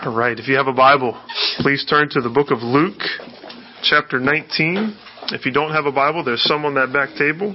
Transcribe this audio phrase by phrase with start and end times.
[0.00, 1.20] All right, if you have a Bible,
[1.58, 3.00] please turn to the book of Luke,
[3.82, 4.96] chapter 19.
[5.32, 7.52] If you don't have a Bible, there's some on that back table.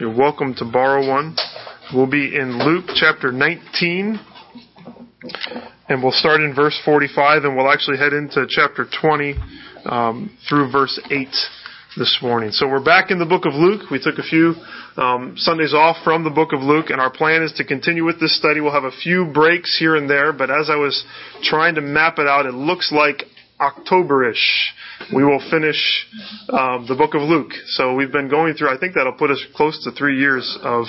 [0.00, 1.36] You're welcome to borrow one.
[1.94, 4.18] We'll be in Luke chapter 19,
[5.88, 9.36] and we'll start in verse 45, and we'll actually head into chapter 20
[9.84, 11.28] um, through verse 8
[11.96, 12.50] this morning.
[12.50, 13.90] So we're back in the book of Luke.
[13.90, 14.54] We took a few
[14.96, 18.20] um, Sundays off from the book of Luke, and our plan is to continue with
[18.20, 18.60] this study.
[18.60, 21.04] We'll have a few breaks here and there, but as I was
[21.42, 23.24] trying to map it out, it looks like
[23.60, 24.72] Octoberish
[25.12, 26.06] we will finish
[26.48, 27.52] um, the book of Luke.
[27.68, 28.74] So we've been going through.
[28.74, 30.86] I think that'll put us close to three years of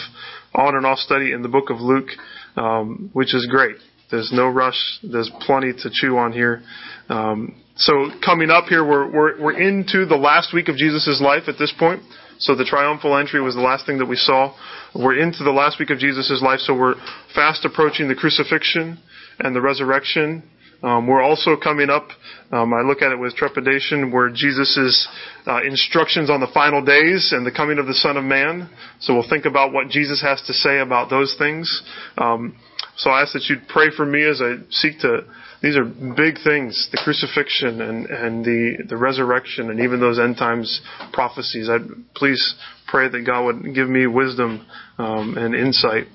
[0.54, 2.10] on and off study in the book of Luke,
[2.56, 3.76] um, which is great.
[4.12, 4.80] There's no rush.
[5.04, 6.62] There's plenty to chew on here.
[7.10, 11.44] Um, so coming up here, we're, we're, we're into the last week of Jesus' life
[11.48, 12.02] at this point.
[12.40, 14.54] So the triumphal entry was the last thing that we saw.
[14.94, 16.96] We're into the last week of Jesus' life, so we're
[17.34, 18.98] fast approaching the crucifixion
[19.40, 20.44] and the resurrection.
[20.84, 22.10] Um, we're also coming up,
[22.52, 25.08] um, I look at it with trepidation, where Jesus'
[25.48, 28.70] uh, instructions on the final days and the coming of the Son of Man.
[29.00, 31.84] So we'll think about what Jesus has to say about those things.
[32.18, 32.56] Um,
[32.98, 35.26] so I ask that you'd pray for me as I seek to
[35.62, 40.38] these are big things the crucifixion and, and the, the resurrection and even those end
[40.38, 40.82] times
[41.14, 41.70] prophecies.
[41.70, 41.78] I
[42.16, 42.56] please
[42.88, 44.66] pray that God would give me wisdom
[44.98, 46.08] um, and insight.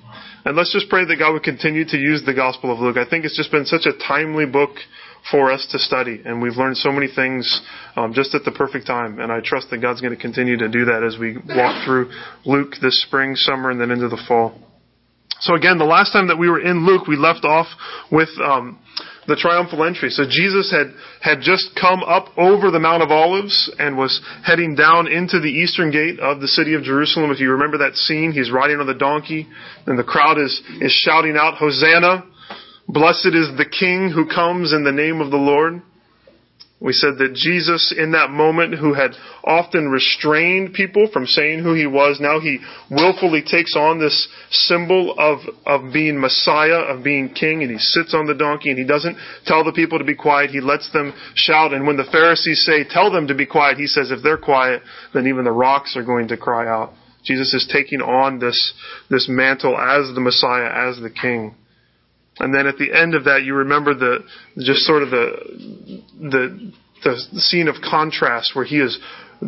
[0.43, 2.97] And let's just pray that God would continue to use the Gospel of Luke.
[2.97, 4.71] I think it's just been such a timely book
[5.29, 7.61] for us to study, and we've learned so many things
[7.95, 9.19] um, just at the perfect time.
[9.19, 12.09] And I trust that God's going to continue to do that as we walk through
[12.43, 14.57] Luke this spring, summer, and then into the fall.
[15.41, 17.67] So again, the last time that we were in Luke, we left off
[18.11, 18.79] with um,
[19.27, 20.09] the triumphal entry.
[20.09, 24.75] So Jesus had, had just come up over the Mount of Olives and was heading
[24.75, 27.31] down into the eastern gate of the city of Jerusalem.
[27.31, 29.47] If you remember that scene, he's riding on the donkey
[29.85, 32.25] and the crowd is, is shouting out, Hosanna!
[32.87, 35.81] Blessed is the King who comes in the name of the Lord.
[36.81, 39.11] We said that Jesus, in that moment, who had
[39.43, 42.57] often restrained people from saying who he was, now he
[42.89, 48.15] willfully takes on this symbol of, of being Messiah, of being king, and he sits
[48.15, 49.15] on the donkey and he doesn't
[49.45, 50.49] tell the people to be quiet.
[50.49, 51.71] He lets them shout.
[51.71, 54.81] And when the Pharisees say, tell them to be quiet, he says, if they're quiet,
[55.13, 56.93] then even the rocks are going to cry out.
[57.23, 58.73] Jesus is taking on this,
[59.07, 61.53] this mantle as the Messiah, as the king.
[62.41, 64.19] And then at the end of that, you remember the
[64.57, 66.71] just sort of the the
[67.03, 68.99] the scene of contrast where he is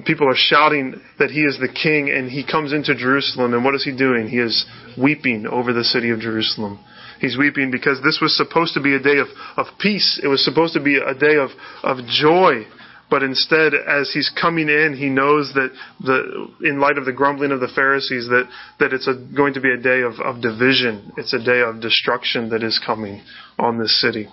[0.06, 3.76] people are shouting that he is the king and he comes into Jerusalem and what
[3.76, 4.28] is he doing?
[4.28, 4.66] He is
[4.98, 6.80] weeping over the city of Jerusalem.
[7.20, 10.20] He's weeping because this was supposed to be a day of, of peace.
[10.22, 11.52] It was supposed to be a day of,
[11.84, 12.66] of joy.
[13.14, 15.70] But instead, as he's coming in, he knows that
[16.04, 19.62] the, in light of the grumbling of the Pharisees, that, that it's a, going to
[19.62, 21.12] be a day of, of division.
[21.16, 23.22] It's a day of destruction that is coming
[23.60, 24.28] on this city.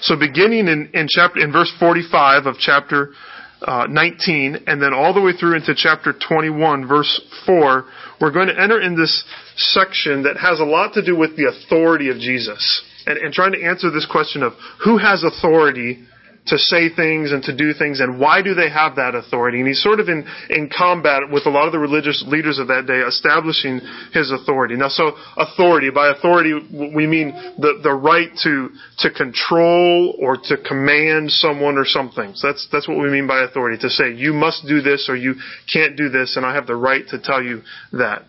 [0.00, 3.12] So beginning in, in chapter, in verse 45 of chapter
[3.60, 7.84] uh, 19, and then all the way through into chapter 21, verse 4,
[8.20, 9.22] we're going to enter in this
[9.54, 12.82] section that has a lot to do with the authority of Jesus.
[13.06, 16.08] And, and trying to answer this question of who has authority
[16.46, 19.58] to say things and to do things and why do they have that authority?
[19.60, 22.66] And he's sort of in, in combat with a lot of the religious leaders of
[22.66, 23.80] that day establishing
[24.12, 24.74] his authority.
[24.74, 30.56] Now so authority, by authority we mean the, the right to, to control or to
[30.56, 32.32] command someone or something.
[32.34, 33.78] So that's, that's what we mean by authority.
[33.78, 35.36] To say you must do this or you
[35.72, 38.24] can't do this and I have the right to tell you that.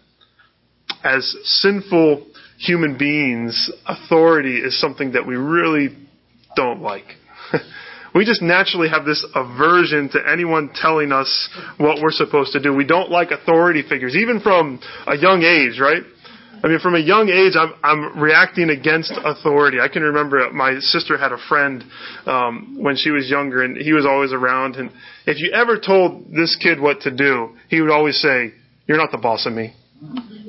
[1.03, 2.27] As sinful
[2.59, 5.97] human beings, authority is something that we really
[6.55, 7.05] don't like.
[8.15, 12.73] We just naturally have this aversion to anyone telling us what we're supposed to do.
[12.73, 16.03] We don't like authority figures, even from a young age, right?
[16.63, 19.79] I mean, from a young age, I'm, I'm reacting against authority.
[19.81, 21.83] I can remember my sister had a friend
[22.25, 24.77] um, when she was younger, and he was always around.
[24.77, 24.89] And
[25.25, 28.53] if you ever told this kid what to do, he would always say,
[28.87, 29.73] "You're not the boss of me."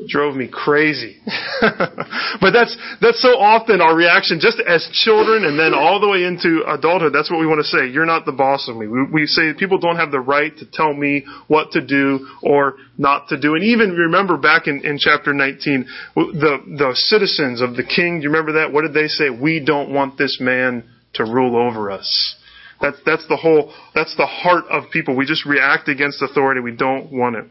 [0.09, 1.17] Drove me crazy.
[1.61, 6.25] but that's that's so often our reaction, just as children, and then all the way
[6.25, 7.13] into adulthood.
[7.13, 7.89] That's what we want to say.
[7.89, 8.87] You're not the boss of me.
[8.87, 12.75] We, we say people don't have the right to tell me what to do or
[12.99, 13.55] not to do.
[13.55, 18.19] And even remember back in, in chapter 19, the the citizens of the king.
[18.19, 18.73] Do you remember that?
[18.73, 19.31] What did they say?
[19.31, 20.85] We don't want this man
[21.15, 22.37] to rule over us.
[22.81, 23.73] That's that's the whole.
[23.95, 25.17] That's the heart of people.
[25.17, 26.61] We just react against authority.
[26.61, 27.47] We don't want it.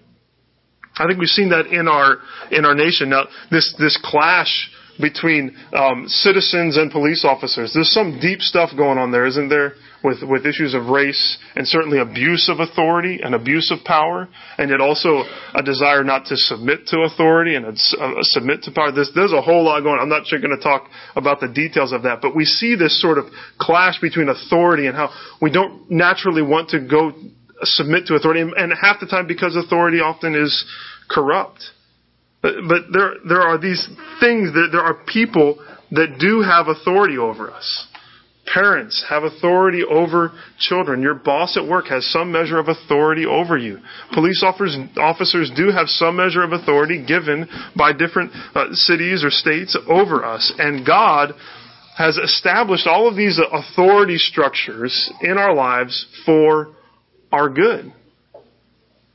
[0.97, 2.17] I think we've seen that in our
[2.51, 3.25] in our nation now.
[3.49, 4.69] This this clash
[5.01, 7.73] between um, citizens and police officers.
[7.73, 9.73] There's some deep stuff going on there, isn't there?
[10.03, 14.69] With with issues of race and certainly abuse of authority and abuse of power, and
[14.69, 15.23] yet also
[15.55, 18.91] a desire not to submit to authority and a, a submit to power.
[18.91, 19.95] There's, there's a whole lot going.
[19.95, 20.01] on.
[20.01, 23.01] I'm not sure going to talk about the details of that, but we see this
[23.01, 23.25] sort of
[23.57, 25.09] clash between authority and how
[25.41, 27.13] we don't naturally want to go
[27.61, 30.65] submit to authority, and half the time because authority often is
[31.09, 31.63] corrupt.
[32.41, 33.87] But, but there, there are these
[34.19, 37.87] things that there are people that do have authority over us.
[38.51, 41.01] Parents have authority over children.
[41.01, 43.79] Your boss at work has some measure of authority over you.
[44.13, 47.47] Police officers, officers do have some measure of authority given
[47.77, 50.51] by different uh, cities or states over us.
[50.57, 51.33] And God
[51.97, 56.75] has established all of these authority structures in our lives for
[57.33, 57.91] our good.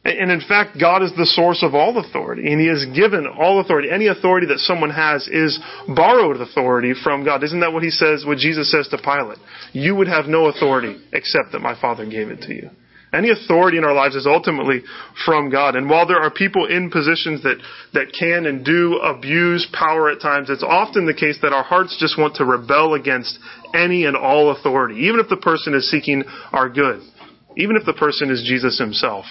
[0.05, 3.61] And in fact, God is the source of all authority, and He has given all
[3.61, 3.91] authority.
[3.91, 7.45] Any authority that someone has is borrowed authority from God.
[7.45, 9.39] Isn't that what He says, what Jesus says to Pilate?
[9.73, 12.71] You would have no authority except that my Father gave it to you.
[13.13, 14.83] Any authority in our lives is ultimately
[15.25, 15.77] from God.
[15.77, 17.57] And while there are people in positions that,
[17.95, 21.97] that can and do abuse power at times, it's often the case that our hearts
[21.99, 23.39] just want to rebel against
[23.75, 26.23] any and all authority, even if the person is seeking
[26.53, 27.01] our good,
[27.59, 29.27] even if the person is Jesus himself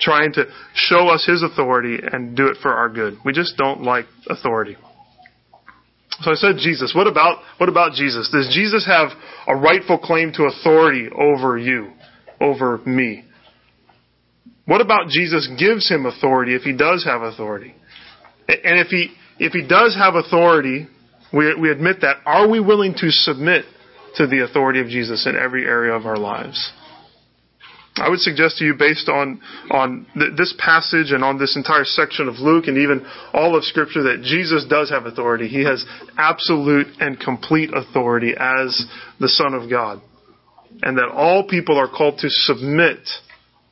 [0.00, 0.44] trying to
[0.74, 3.18] show us his authority and do it for our good.
[3.24, 4.76] We just don't like authority.
[6.20, 6.92] So I said Jesus.
[6.94, 8.30] What about what about Jesus?
[8.30, 9.10] Does Jesus have
[9.46, 11.92] a rightful claim to authority over you,
[12.40, 13.24] over me?
[14.64, 17.74] What about Jesus gives him authority if he does have authority?
[18.48, 20.88] And if he if he does have authority,
[21.32, 22.16] we we admit that.
[22.26, 23.64] Are we willing to submit
[24.16, 26.72] to the authority of Jesus in every area of our lives?
[28.00, 29.40] I would suggest to you, based on
[29.70, 33.64] on th- this passage and on this entire section of Luke and even all of
[33.64, 35.48] Scripture, that Jesus does have authority.
[35.48, 35.84] He has
[36.16, 38.86] absolute and complete authority as
[39.20, 40.00] the Son of God,
[40.82, 42.98] and that all people are called to submit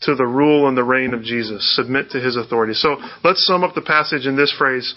[0.03, 2.75] to the rule and the reign of Jesus, submit to his authority.
[2.75, 4.95] So let's sum up the passage in this phrase,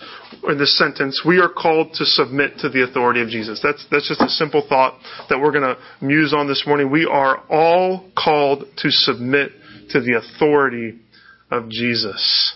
[0.47, 1.21] in this sentence.
[1.25, 3.61] We are called to submit to the authority of Jesus.
[3.63, 4.99] That's, that's just a simple thought
[5.29, 6.91] that we're going to muse on this morning.
[6.91, 9.51] We are all called to submit
[9.91, 10.99] to the authority
[11.49, 12.55] of Jesus.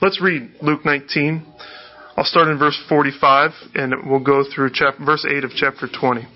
[0.00, 1.46] Let's read Luke 19.
[2.16, 6.26] I'll start in verse 45 and we'll go through chapter, verse 8 of chapter 20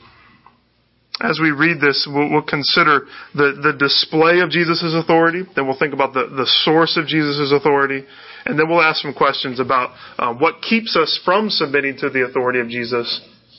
[1.20, 5.44] as we read this, we'll, we'll, consider the, the display of Jesus' authority.
[5.54, 8.04] Then we'll think about the, the source of Jesus' authority.
[8.44, 12.24] And then we'll ask some questions about uh, what keeps us from submitting to the
[12.24, 13.08] authority of Jesus.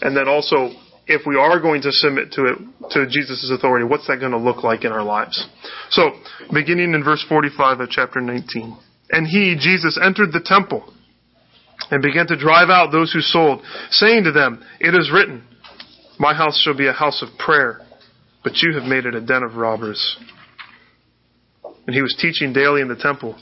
[0.02, 0.70] And then also,
[1.08, 2.58] if we are going to submit to it,
[2.92, 5.48] to Jesus' authority, what's that going to look like in our lives?
[5.90, 6.12] So,
[6.54, 8.78] beginning in verse 45 of chapter 19.
[9.10, 10.94] And he, Jesus, entered the temple
[11.90, 15.44] and began to drive out those who sold, saying to them, It is written,
[16.20, 17.80] my house shall be a house of prayer,
[18.44, 20.18] but you have made it a den of robbers.
[21.86, 23.38] And he was teaching daily in the temple.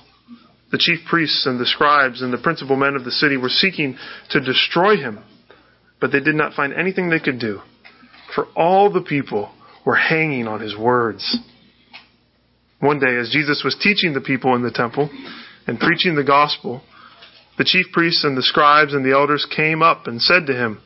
[0.71, 3.97] The chief priests and the scribes and the principal men of the city were seeking
[4.31, 5.23] to destroy him,
[6.01, 7.61] but they did not find anything they could do,
[8.33, 9.51] for all the people
[9.85, 11.37] were hanging on his words.
[12.79, 15.09] One day, as Jesus was teaching the people in the temple
[15.65, 16.81] and preaching the gospel,
[17.57, 20.81] the chief priests and the scribes and the elders came up and said to him,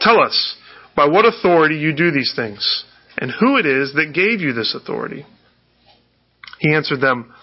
[0.00, 0.56] Tell us,
[0.96, 2.84] by what authority you do these things,
[3.18, 5.24] and who it is that gave you this authority.
[6.58, 7.34] He answered them,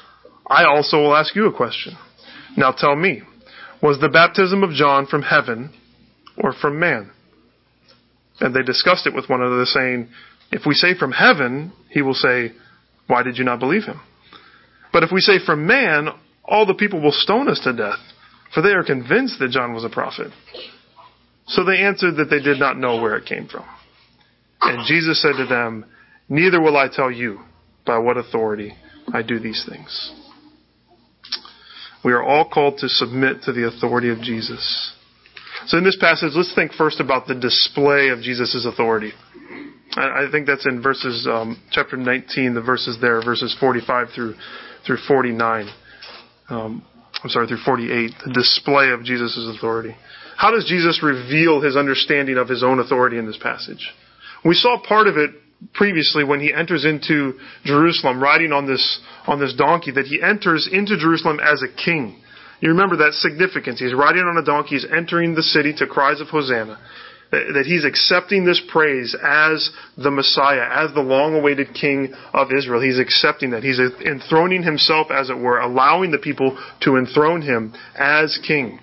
[0.48, 1.95] I also will ask you a question.
[2.57, 3.21] Now tell me,
[3.81, 5.74] was the baptism of John from heaven
[6.38, 7.12] or from man?
[8.39, 10.09] And they discussed it with one another, saying,
[10.52, 12.52] If we say from heaven, he will say,
[13.07, 14.02] Why did you not believe him?
[14.92, 16.09] But if we say from man,
[16.44, 17.99] all the people will stone us to death,
[18.54, 20.31] for they are convinced that John was a prophet.
[21.52, 23.66] So they answered that they did not know where it came from.
[24.62, 25.86] And Jesus said to them,
[26.30, 27.42] Neither will I tell you
[27.86, 28.74] by what authority
[29.14, 30.14] I do these things.
[32.06, 34.94] We are all called to submit to the authority of Jesus.
[35.68, 39.12] So in this passage, let's think first about the display of Jesus' authority.
[39.96, 44.36] I think that's in verses, um, chapter 19, the verses there, verses 45 through,
[44.88, 45.68] through 49.
[46.50, 46.86] Um,
[47.24, 49.96] I'm sorry, through 48, the display of Jesus' authority.
[50.42, 53.92] How does Jesus reveal his understanding of his own authority in this passage?
[54.44, 55.30] We saw part of it
[55.76, 60.68] previously when he enters into Jerusalem riding on this, on this donkey, that he enters
[60.71, 62.19] into Jerusalem as a king.
[62.60, 63.80] You remember that significance.
[63.80, 66.80] He's riding on a donkey, he's entering the city to cries of Hosanna.
[67.30, 72.81] That he's accepting this praise as the Messiah, as the long awaited King of Israel.
[72.81, 73.62] He's accepting that.
[73.62, 78.80] He's enthroning himself, as it were, allowing the people to enthrone him as King.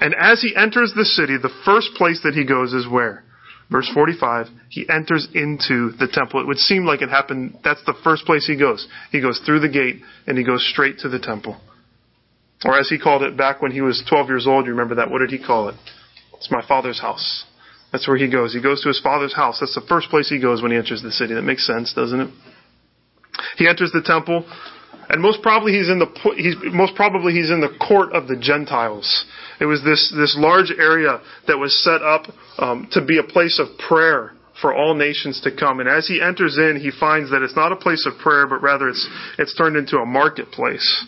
[0.00, 3.24] And as he enters the city, the first place that he goes is where?
[3.70, 6.40] Verse 45, he enters into the temple.
[6.40, 8.88] It would seem like it happened, that's the first place he goes.
[9.12, 11.60] He goes through the gate and he goes straight to the temple.
[12.64, 15.10] Or as he called it back when he was 12 years old, you remember that?
[15.10, 15.74] What did he call it?
[16.38, 17.44] It's my father's house.
[17.92, 18.54] That's where he goes.
[18.54, 19.58] He goes to his father's house.
[19.60, 21.34] That's the first place he goes when he enters the city.
[21.34, 22.30] That makes sense, doesn't it?
[23.56, 24.44] He enters the temple,
[25.08, 28.36] and most probably he's in the he's most probably he's in the court of the
[28.36, 29.24] Gentiles.
[29.60, 32.26] It was this this large area that was set up
[32.58, 35.80] um, to be a place of prayer for all nations to come.
[35.80, 38.62] And as he enters in, he finds that it's not a place of prayer, but
[38.62, 41.06] rather it's it's turned into a marketplace.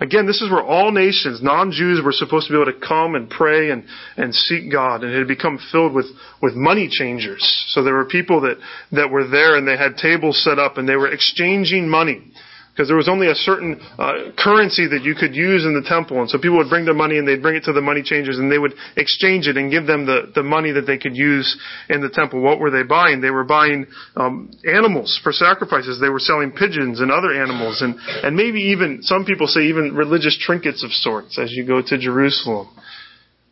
[0.00, 3.30] Again, this is where all nations, non-Jews, were supposed to be able to come and
[3.30, 3.84] pray and,
[4.16, 5.04] and seek God.
[5.04, 6.06] And it had become filled with,
[6.42, 7.64] with money changers.
[7.68, 8.56] So there were people that,
[8.90, 12.24] that were there and they had tables set up and they were exchanging money
[12.74, 16.20] because there was only a certain uh, currency that you could use in the temple,
[16.20, 18.36] and so people would bring their money and they'd bring it to the money changers,
[18.36, 21.56] and they would exchange it and give them the the money that they could use
[21.88, 22.40] in the temple.
[22.40, 23.20] What were they buying?
[23.20, 26.00] They were buying um, animals for sacrifices.
[26.00, 29.94] They were selling pigeons and other animals, and and maybe even some people say even
[29.94, 32.68] religious trinkets of sorts as you go to Jerusalem.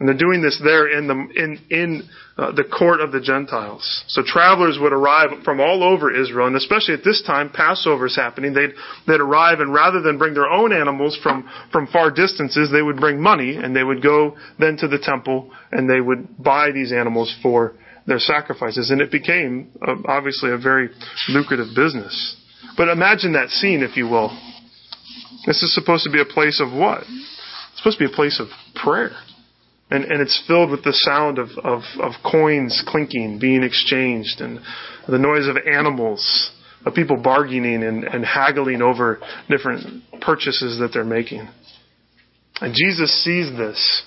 [0.03, 4.03] And they're doing this there in the in in uh, the court of the Gentiles.
[4.09, 8.17] So travelers would arrive from all over Israel, and especially at this time, Passover is
[8.17, 8.53] happening.
[8.53, 8.73] They'd
[9.07, 12.97] they'd arrive, and rather than bring their own animals from from far distances, they would
[12.97, 16.91] bring money, and they would go then to the temple, and they would buy these
[16.91, 20.89] animals for their sacrifices, and it became uh, obviously a very
[21.29, 22.35] lucrative business.
[22.77, 24.37] But imagine that scene, if you will.
[25.47, 27.03] This is supposed to be a place of what?
[27.03, 29.13] It's supposed to be a place of prayer
[29.93, 34.59] and, and it's filled with the sound of, of, of coins clinking, being exchanged, and
[35.07, 36.51] the noise of animals,
[36.87, 39.21] of people bargaining and, and haggling over
[39.51, 41.47] different purchases that they're making.
[42.63, 44.03] And Jesus sees this,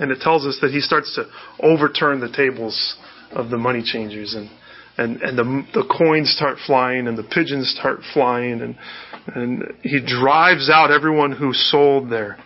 [0.00, 1.26] and it tells us that he starts to
[1.64, 2.96] overturn the tables
[3.30, 4.50] of the money changers, and
[4.98, 8.76] and and the the coins start flying, and the pigeons start flying, and
[9.36, 12.38] and he drives out everyone who sold there.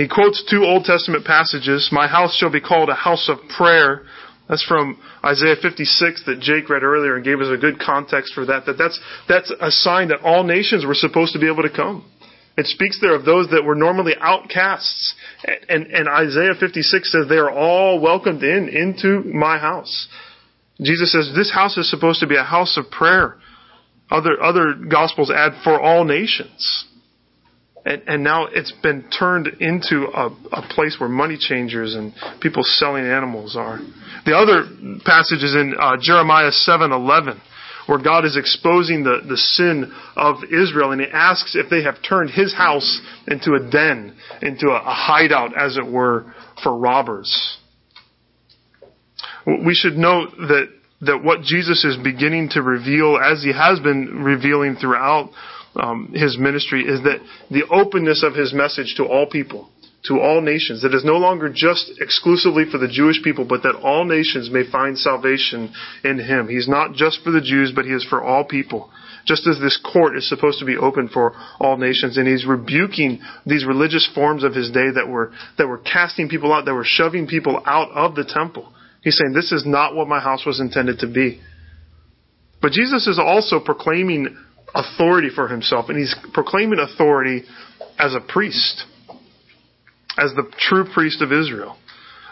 [0.00, 1.90] He quotes two Old Testament passages.
[1.92, 4.04] My house shall be called a house of prayer.
[4.48, 8.46] That's from Isaiah 56 that Jake read earlier and gave us a good context for
[8.46, 8.64] that.
[8.64, 12.10] That that's, that's a sign that all nations were supposed to be able to come.
[12.56, 15.14] It speaks there of those that were normally outcasts.
[15.68, 20.08] And, and Isaiah 56 says they are all welcomed in into my house.
[20.80, 23.36] Jesus says this house is supposed to be a house of prayer.
[24.10, 26.86] Other, other gospels add for all nations.
[27.84, 32.62] And, and, now it's been turned into a, a, place where money changers and people
[32.62, 33.78] selling animals are.
[34.26, 34.64] The other
[35.04, 37.40] passage is in uh, Jeremiah 7:11,
[37.86, 41.96] where God is exposing the, the sin of Israel, and He asks if they have
[42.06, 47.56] turned His house into a den, into a, a hideout, as it were, for robbers.
[49.46, 50.68] We should note that
[51.02, 55.30] that what Jesus is beginning to reveal, as He has been revealing throughout
[55.76, 59.70] um, his ministry is that the openness of his message to all people,
[60.04, 63.76] to all nations, that is no longer just exclusively for the Jewish people, but that
[63.76, 65.72] all nations may find salvation
[66.02, 66.48] in him.
[66.48, 68.90] He's not just for the Jews, but he is for all people.
[69.26, 73.20] Just as this court is supposed to be open for all nations, and he's rebuking
[73.44, 76.86] these religious forms of his day that were that were casting people out, that were
[76.86, 78.72] shoving people out of the temple.
[79.02, 81.40] He's saying, This is not what my house was intended to be.
[82.60, 84.36] But Jesus is also proclaiming
[84.74, 87.44] authority for himself, and he's proclaiming authority
[87.98, 88.84] as a priest,
[90.18, 91.76] as the true priest of Israel.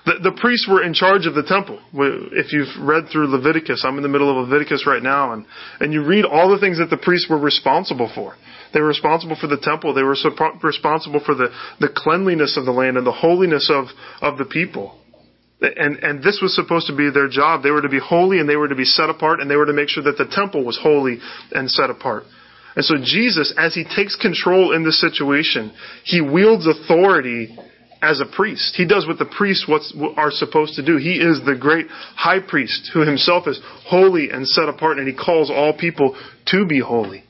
[0.07, 1.78] The, the priests were in charge of the temple.
[1.92, 5.45] If you've read through Leviticus, I'm in the middle of Leviticus right now, and,
[5.80, 8.35] and you read all the things that the priests were responsible for.
[8.73, 9.92] They were responsible for the temple.
[9.92, 10.16] They were
[10.62, 11.49] responsible for the,
[11.80, 13.87] the cleanliness of the land and the holiness of,
[14.23, 14.99] of the people.
[15.60, 17.62] And, and this was supposed to be their job.
[17.62, 19.66] They were to be holy and they were to be set apart and they were
[19.66, 21.18] to make sure that the temple was holy
[21.50, 22.24] and set apart.
[22.76, 25.72] And so Jesus, as he takes control in this situation,
[26.04, 27.58] he wields authority
[28.00, 28.76] as a priest.
[28.76, 29.66] He does what the priests
[30.16, 30.96] are supposed to do.
[30.96, 35.14] He is the great high priest who himself is holy and set apart and he
[35.14, 37.24] calls all people to be holy.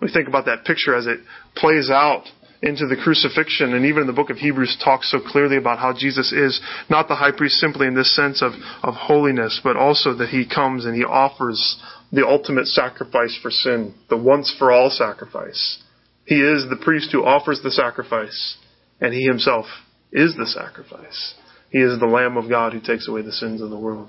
[0.00, 1.20] We think about that picture as it
[1.54, 2.24] plays out
[2.62, 5.92] into the crucifixion, and even in the book of Hebrews talks so clearly about how
[5.92, 6.60] Jesus is
[6.90, 10.48] not the high priest simply in this sense of, of holiness, but also that he
[10.48, 15.82] comes and he offers the ultimate sacrifice for sin, the once for all sacrifice.
[16.24, 18.56] He is the priest who offers the sacrifice,
[19.00, 19.66] and he himself
[20.12, 21.34] is the sacrifice.
[21.70, 24.08] He is the Lamb of God who takes away the sins of the world.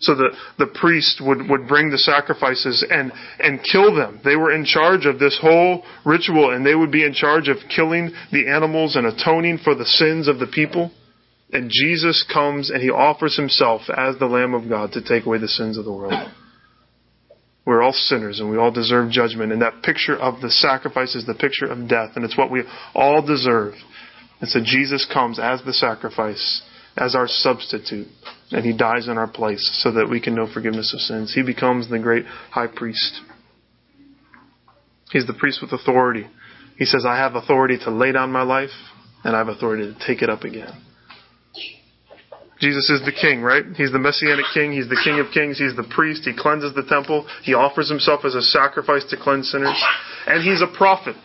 [0.00, 4.20] So the, the priest would, would bring the sacrifices and, and kill them.
[4.24, 7.58] They were in charge of this whole ritual and they would be in charge of
[7.74, 10.90] killing the animals and atoning for the sins of the people.
[11.52, 15.38] And Jesus comes and he offers himself as the Lamb of God to take away
[15.38, 16.30] the sins of the world.
[17.66, 19.52] We're all sinners and we all deserve judgment.
[19.52, 22.62] And that picture of the sacrifice is the picture of death, and it's what we
[22.94, 23.74] all deserve.
[24.40, 26.62] And so Jesus comes as the sacrifice,
[26.96, 28.08] as our substitute,
[28.50, 31.32] and he dies in our place so that we can know forgiveness of sins.
[31.34, 33.20] He becomes the great high priest.
[35.10, 36.26] He's the priest with authority.
[36.76, 38.70] He says, I have authority to lay down my life,
[39.24, 40.72] and I have authority to take it up again.
[42.60, 43.64] Jesus is the king, right?
[43.74, 44.72] He's the messianic king.
[44.72, 45.58] He's the king of kings.
[45.58, 46.24] He's the priest.
[46.24, 47.26] He cleanses the temple.
[47.42, 49.82] He offers himself as a sacrifice to cleanse sinners.
[50.26, 51.16] And he's a prophet.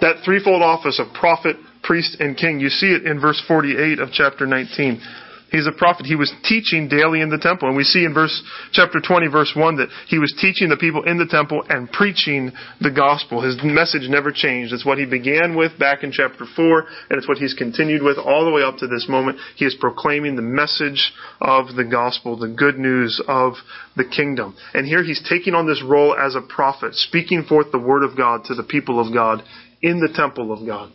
[0.00, 1.56] That threefold office of prophet,
[1.90, 2.60] priest, and king.
[2.60, 5.02] You see it in verse 48 of chapter 19.
[5.50, 6.06] He's a prophet.
[6.06, 7.66] He was teaching daily in the temple.
[7.66, 8.30] And we see in verse,
[8.70, 12.52] chapter 20, verse 1 that he was teaching the people in the temple and preaching
[12.80, 13.42] the gospel.
[13.42, 14.72] His message never changed.
[14.72, 16.78] It's what he began with back in chapter 4,
[17.10, 19.38] and it's what he's continued with all the way up to this moment.
[19.56, 23.54] He is proclaiming the message of the gospel, the good news of
[23.96, 24.54] the kingdom.
[24.74, 28.16] And here he's taking on this role as a prophet, speaking forth the word of
[28.16, 29.42] God to the people of God
[29.82, 30.92] in the temple of God.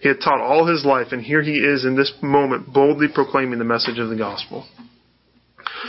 [0.00, 3.58] He had taught all his life, and here he is in this moment boldly proclaiming
[3.58, 4.66] the message of the gospel.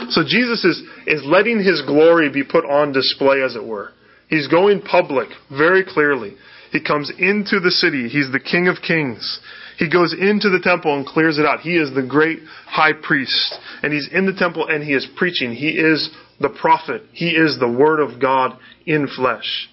[0.08, 3.92] So Jesus is, is letting his glory be put on display, as it were.
[4.28, 6.36] He's going public very clearly.
[6.70, 8.08] He comes into the city.
[8.08, 9.40] He's the King of Kings.
[9.78, 11.60] He goes into the temple and clears it out.
[11.60, 13.58] He is the great high priest.
[13.82, 15.52] And he's in the temple and he is preaching.
[15.52, 17.02] He is the prophet.
[17.12, 19.68] He is the Word of God in flesh.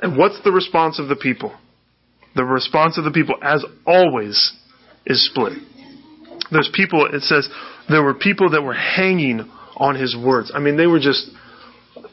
[0.00, 1.56] And what's the response of the people?
[2.38, 4.52] The response of the people, as always,
[5.04, 5.54] is split.
[6.52, 7.48] There's people, it says,
[7.88, 9.40] there were people that were hanging
[9.76, 10.52] on his words.
[10.54, 11.28] I mean, they were just,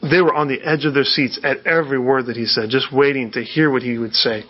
[0.02, 2.92] they were on the edge of their seats at every word that he said, just
[2.92, 4.42] waiting to hear what he would say.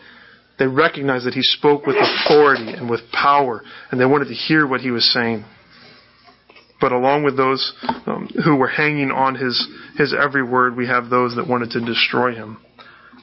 [0.59, 4.67] They recognized that he spoke with authority and with power, and they wanted to hear
[4.67, 5.45] what he was saying.
[6.81, 7.75] But along with those
[8.07, 9.69] um, who were hanging on his,
[9.99, 12.57] his every word, we have those that wanted to destroy him.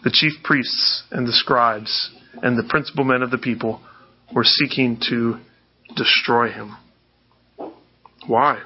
[0.03, 2.11] The chief priests and the scribes
[2.43, 3.81] and the principal men of the people
[4.35, 5.39] were seeking to
[5.95, 6.75] destroy him.
[8.27, 8.61] Why?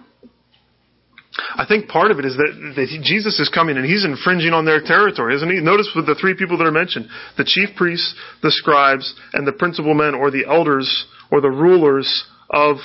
[1.55, 4.53] I think part of it is that, that he, Jesus is coming and he's infringing
[4.53, 5.61] on their territory, isn't he?
[5.61, 9.53] Notice with the three people that are mentioned the chief priests, the scribes, and the
[9.53, 12.77] principal men or the elders or the rulers of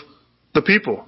[0.55, 1.07] the people.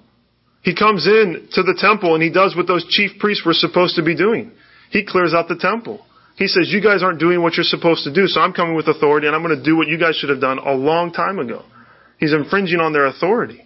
[0.62, 3.96] He comes in to the temple and he does what those chief priests were supposed
[3.96, 4.52] to be doing.
[4.90, 6.04] He clears out the temple.
[6.36, 8.88] He says, You guys aren't doing what you're supposed to do, so I'm coming with
[8.88, 11.38] authority and I'm going to do what you guys should have done a long time
[11.38, 11.64] ago.
[12.18, 13.64] He's infringing on their authority.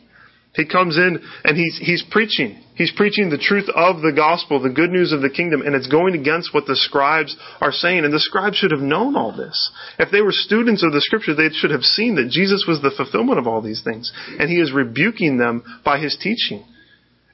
[0.54, 2.61] He comes in and he's, he's preaching.
[2.74, 5.87] He's preaching the truth of the gospel, the good news of the kingdom, and it's
[5.87, 8.04] going against what the scribes are saying.
[8.04, 9.70] And the scribes should have known all this.
[9.98, 12.92] If they were students of the scripture, they should have seen that Jesus was the
[12.96, 14.12] fulfillment of all these things.
[14.38, 16.64] And he is rebuking them by his teaching.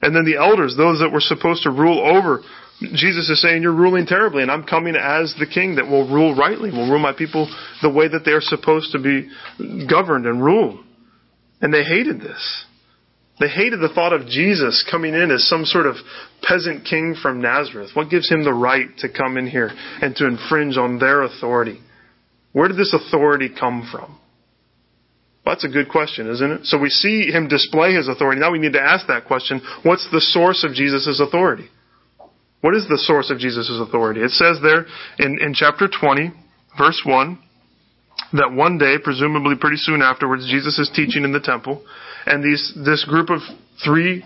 [0.01, 2.43] And then the elders, those that were supposed to rule over
[2.81, 6.35] Jesus is saying, You're ruling terribly, and I'm coming as the king that will rule
[6.35, 7.49] rightly, will rule my people
[7.81, 9.29] the way that they're supposed to be
[9.87, 10.83] governed and ruled.
[11.61, 12.65] And they hated this.
[13.39, 15.95] They hated the thought of Jesus coming in as some sort of
[16.41, 17.89] peasant king from Nazareth.
[17.93, 21.81] What gives him the right to come in here and to infringe on their authority?
[22.53, 24.17] Where did this authority come from?
[25.45, 26.65] Well, that's a good question, isn't it?
[26.65, 28.39] So we see him display his authority.
[28.39, 31.69] Now we need to ask that question what's the source of Jesus' authority?
[32.65, 34.21] What is the source of Jesus' authority?
[34.21, 34.87] It says there
[35.19, 36.31] in, in chapter 20,
[36.75, 37.37] verse 1,
[38.33, 41.85] that one day, presumably pretty soon afterwards, Jesus is teaching in the temple,
[42.25, 43.41] and these, this group of
[43.85, 44.25] three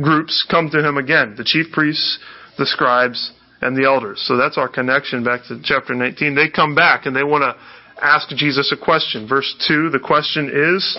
[0.00, 2.20] groups come to him again the chief priests,
[2.56, 4.22] the scribes, and the elders.
[4.28, 6.36] So that's our connection back to chapter 19.
[6.36, 7.60] They come back and they want to
[8.00, 9.26] ask Jesus a question.
[9.26, 10.98] Verse 2, the question is,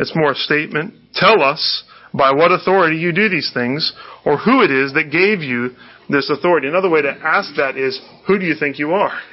[0.00, 3.92] it's more a statement, tell us by what authority you do these things,
[4.24, 5.70] or who it is that gave you
[6.08, 6.68] this authority.
[6.68, 9.12] Another way to ask that is, who do you think you are?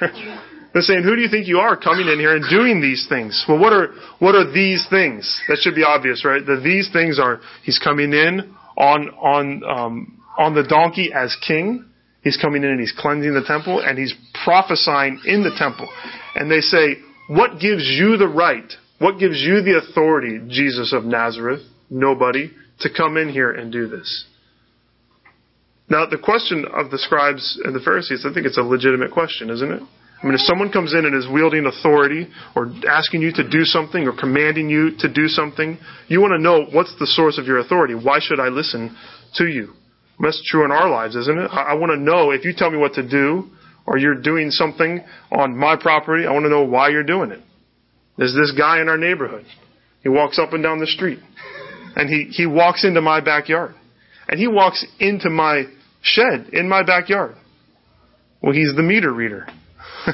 [0.72, 3.44] They're saying, who do you think you are coming in here and doing these things?
[3.48, 5.40] Well, what are, what are these things?
[5.48, 6.44] That should be obvious, right?
[6.44, 11.84] That these things are, he's coming in on, on, um, on the donkey as king.
[12.22, 14.12] He's coming in and he's cleansing the temple and he's
[14.44, 15.88] prophesying in the temple.
[16.34, 16.96] And they say,
[17.28, 18.72] what gives you the right?
[18.98, 21.60] What gives you the authority, Jesus of Nazareth?
[21.88, 22.50] Nobody.
[22.80, 24.24] To come in here and do this.
[25.88, 29.50] Now, the question of the scribes and the Pharisees, I think it's a legitimate question,
[29.50, 29.82] isn't it?
[30.22, 33.64] I mean, if someone comes in and is wielding authority or asking you to do
[33.64, 37.44] something or commanding you to do something, you want to know what's the source of
[37.44, 37.94] your authority.
[37.94, 38.96] Why should I listen
[39.34, 39.74] to you?
[40.18, 41.48] That's true in our lives, isn't it?
[41.52, 43.50] I, I want to know if you tell me what to do
[43.86, 47.40] or you're doing something on my property, I want to know why you're doing it.
[48.16, 49.44] There's this guy in our neighborhood.
[50.02, 51.18] He walks up and down the street.
[51.96, 53.74] And he, he walks into my backyard.
[54.34, 55.62] And he walks into my
[56.02, 57.36] shed in my backyard.
[58.42, 59.46] Well, he's the meter reader.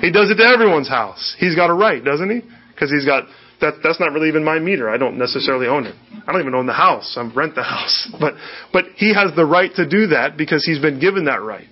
[0.00, 1.36] he does it to everyone's house.
[1.38, 2.40] He's got a right, doesn't he?
[2.72, 3.24] Because he's got
[3.60, 3.80] that.
[3.82, 4.88] That's not really even my meter.
[4.88, 5.94] I don't necessarily own it.
[6.26, 7.18] I don't even own the house.
[7.18, 8.10] I rent the house.
[8.18, 8.32] But
[8.72, 11.68] but he has the right to do that because he's been given that right.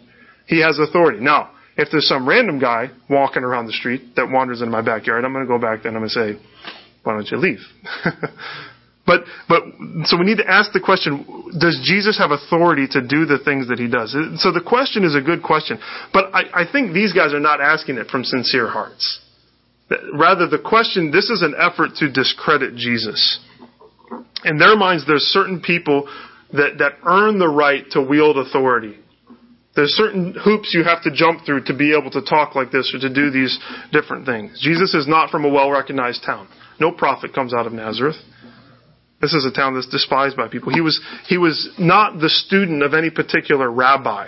[0.49, 1.21] He has authority.
[1.21, 5.25] Now, if there's some random guy walking around the street that wanders into my backyard,
[5.25, 6.49] I'm going to go back and I'm going to say,
[7.03, 7.61] "Why don't you leave?"
[9.05, 9.63] But, but,
[10.05, 11.27] so we need to ask the question,
[11.59, 14.13] does Jesus have authority to do the things that he does?
[14.41, 15.79] So the question is a good question.
[16.13, 19.21] But I, I think these guys are not asking it from sincere hearts.
[20.15, 23.41] Rather, the question, this is an effort to discredit Jesus.
[24.45, 26.09] In their minds, there's certain people
[26.53, 28.99] that, that earn the right to wield authority.
[29.75, 32.93] There's certain hoops you have to jump through to be able to talk like this
[32.95, 33.59] or to do these
[33.91, 34.61] different things.
[34.63, 36.49] Jesus is not from a well recognized town.
[36.79, 38.17] No prophet comes out of Nazareth.
[39.23, 40.75] This is a town that's despised by people.
[40.75, 44.27] He was, he was not the student of any particular rabbi.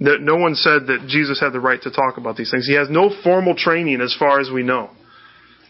[0.00, 2.66] That no one said that Jesus had the right to talk about these things.
[2.66, 4.90] He has no formal training as far as we know.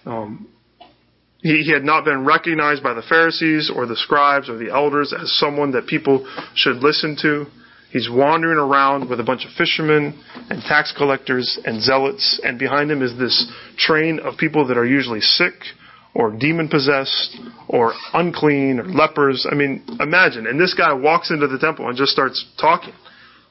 [0.07, 0.48] Um,
[1.40, 5.12] he, he had not been recognized by the Pharisees or the scribes or the elders
[5.18, 6.24] as someone that people
[6.55, 7.46] should listen to.
[7.90, 12.90] He's wandering around with a bunch of fishermen and tax collectors and zealots, and behind
[12.90, 15.55] him is this train of people that are usually sick
[16.14, 17.36] or demon possessed
[17.68, 19.46] or unclean or lepers.
[19.50, 20.46] I mean, imagine.
[20.46, 22.94] And this guy walks into the temple and just starts talking.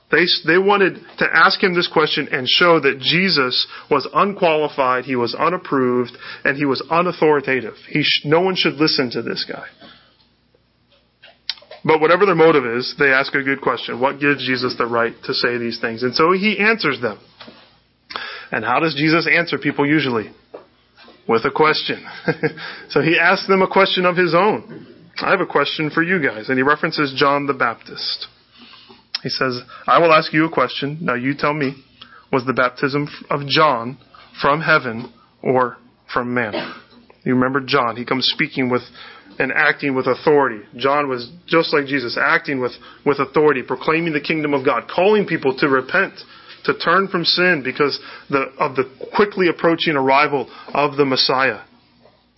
[0.09, 5.17] They, they wanted to ask him this question and show that Jesus was unqualified, he
[5.17, 6.11] was unapproved,
[6.45, 7.75] and he was unauthoritative.
[7.89, 9.65] He sh- no one should listen to this guy.
[11.83, 13.99] But whatever their motive is, they ask a good question.
[13.99, 16.03] What gives Jesus the right to say these things?
[16.03, 17.19] And so he answers them.
[18.51, 20.31] And how does Jesus answer people usually?
[21.27, 22.05] With a question.
[22.89, 24.87] so he asks them a question of his own.
[25.19, 26.49] I have a question for you guys.
[26.49, 28.27] And he references John the Baptist.
[29.23, 30.99] He says, I will ask you a question.
[31.01, 31.83] Now you tell me,
[32.31, 33.97] was the baptism of John
[34.41, 35.11] from heaven
[35.41, 35.77] or
[36.13, 36.53] from man?
[37.23, 37.95] You remember John.
[37.95, 38.83] He comes speaking with
[39.39, 40.63] and acting with authority.
[40.77, 42.71] John was just like Jesus, acting with,
[43.05, 46.13] with authority, proclaiming the kingdom of God, calling people to repent
[46.67, 47.99] to turn from sin because
[48.29, 51.63] the, of the quickly approaching arrival of the Messiah.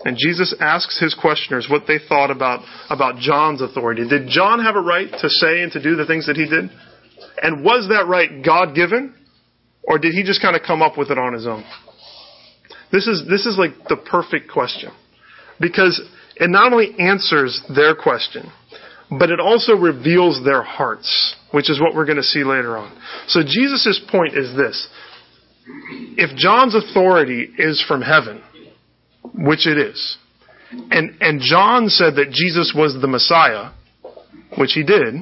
[0.06, 4.08] And Jesus asks his questioners what they thought about, about John's authority.
[4.08, 6.70] Did John have a right to say and to do the things that he did?
[7.42, 9.14] And was that right God given?
[9.84, 11.66] Or did he just kind of come up with it on his own?
[12.92, 14.92] This is, this is like the perfect question.
[15.60, 16.02] Because
[16.38, 18.50] it not only answers their question,
[19.12, 22.96] but it also reveals their hearts, which is what we're going to see later on.
[23.28, 24.88] So Jesus' point is this.
[26.18, 28.44] If John's authority is from heaven,
[29.34, 30.18] which it is,
[30.72, 33.72] and, and John said that Jesus was the Messiah,
[34.58, 35.16] which he did,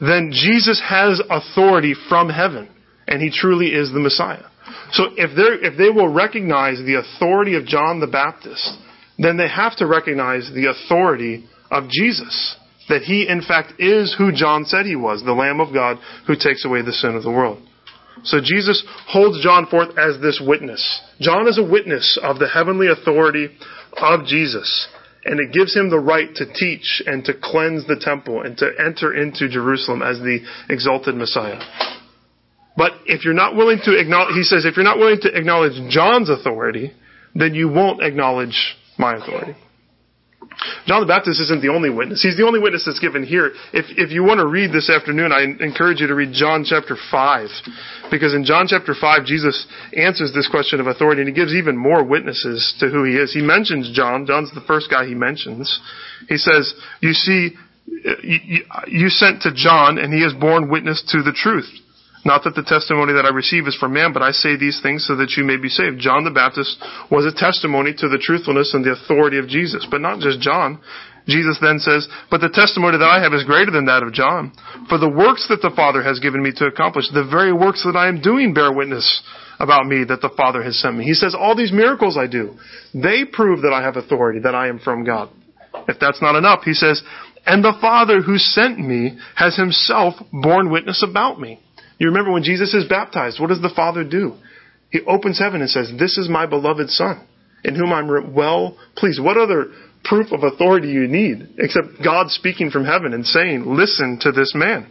[0.00, 2.68] then Jesus has authority from heaven,
[3.08, 4.44] and he truly is the Messiah.
[4.92, 8.78] So if if they will recognize the authority of John the Baptist,
[9.18, 12.56] then they have to recognize the authority of Jesus
[12.88, 16.34] that he in fact is who John said he was, the Lamb of God who
[16.34, 17.62] takes away the sin of the world.
[18.24, 21.00] So Jesus holds John forth as this witness.
[21.20, 23.48] John is a witness of the heavenly authority
[23.96, 24.88] of Jesus.
[25.24, 28.70] And it gives him the right to teach and to cleanse the temple and to
[28.78, 31.60] enter into Jerusalem as the exalted Messiah.
[32.76, 35.74] But if you're not willing to acknowledge, he says, if you're not willing to acknowledge
[35.90, 36.92] John's authority,
[37.34, 39.56] then you won't acknowledge my authority.
[40.86, 42.22] John the Baptist isn't the only witness.
[42.22, 43.52] He's the only witness that's given here.
[43.72, 46.96] If, if you want to read this afternoon, I encourage you to read John chapter
[46.96, 47.48] 5.
[48.10, 51.76] Because in John chapter 5, Jesus answers this question of authority and he gives even
[51.76, 53.32] more witnesses to who he is.
[53.32, 54.26] He mentions John.
[54.26, 55.80] John's the first guy he mentions.
[56.28, 57.50] He says, you see,
[58.22, 61.68] you, you sent to John and he has borne witness to the truth.
[62.28, 65.08] Not that the testimony that I receive is from man, but I say these things
[65.08, 65.96] so that you may be saved.
[65.96, 66.76] John the Baptist
[67.10, 70.76] was a testimony to the truthfulness and the authority of Jesus, but not just John.
[71.24, 74.52] Jesus then says, But the testimony that I have is greater than that of John.
[74.92, 77.96] For the works that the Father has given me to accomplish, the very works that
[77.96, 79.08] I am doing bear witness
[79.58, 81.04] about me that the Father has sent me.
[81.04, 82.60] He says, All these miracles I do,
[82.92, 85.30] they prove that I have authority, that I am from God.
[85.88, 87.00] If that's not enough, he says,
[87.46, 91.60] And the Father who sent me has himself borne witness about me.
[91.98, 94.34] You remember when Jesus is baptized, what does the Father do?
[94.90, 97.26] He opens heaven and says, This is my beloved Son,
[97.64, 99.22] in whom I'm well pleased.
[99.22, 99.72] What other
[100.04, 104.32] proof of authority do you need except God speaking from heaven and saying, listen to
[104.32, 104.88] this man.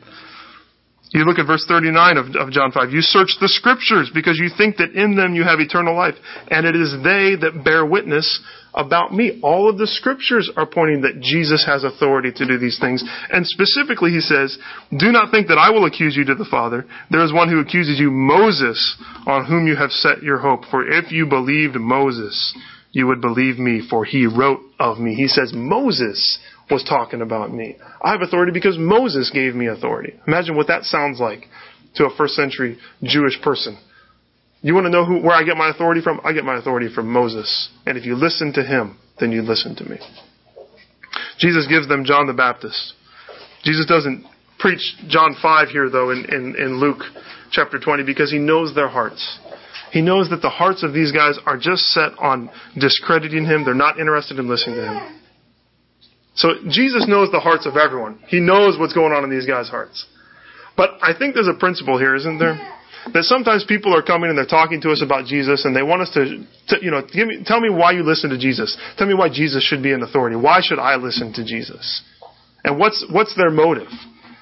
[1.11, 2.91] You look at verse 39 of, of, John 5.
[2.91, 6.15] You search the scriptures because you think that in them you have eternal life.
[6.51, 8.41] And it is they that bear witness
[8.73, 9.39] about me.
[9.41, 13.03] All of the scriptures are pointing that Jesus has authority to do these things.
[13.31, 14.57] And specifically he says,
[14.91, 16.85] do not think that I will accuse you to the Father.
[17.09, 18.77] There is one who accuses you, Moses,
[19.25, 20.65] on whom you have set your hope.
[20.69, 22.53] For if you believed Moses,
[22.91, 25.15] you would believe me, for he wrote of me.
[25.15, 26.39] He says Moses
[26.69, 27.77] was talking about me.
[28.01, 30.13] I have authority because Moses gave me authority.
[30.27, 31.45] Imagine what that sounds like
[31.95, 33.77] to a first century Jewish person.
[34.61, 36.19] You want to know who, where I get my authority from?
[36.23, 37.69] I get my authority from Moses.
[37.85, 39.97] And if you listen to him, then you listen to me.
[41.39, 42.93] Jesus gives them John the Baptist.
[43.63, 44.25] Jesus doesn't
[44.59, 47.01] preach John 5 here, though, in, in, in Luke
[47.51, 49.39] chapter 20, because he knows their hearts.
[49.91, 53.63] He knows that the hearts of these guys are just set on discrediting him.
[53.63, 55.21] They're not interested in listening to him.
[56.37, 58.19] So Jesus knows the hearts of everyone.
[58.27, 60.05] He knows what's going on in these guys' hearts.
[60.77, 62.55] But I think there's a principle here, isn't there?
[63.13, 66.03] That sometimes people are coming and they're talking to us about Jesus and they want
[66.03, 68.77] us to, to you know, me, tell me why you listen to Jesus.
[68.97, 70.35] Tell me why Jesus should be an authority.
[70.35, 72.03] Why should I listen to Jesus?
[72.63, 73.87] And what's, what's their motive?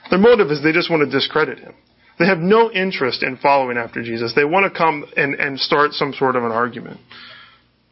[0.09, 1.73] Their motive is they just want to discredit him.
[2.19, 4.33] They have no interest in following after Jesus.
[4.35, 6.99] They want to come and, and start some sort of an argument.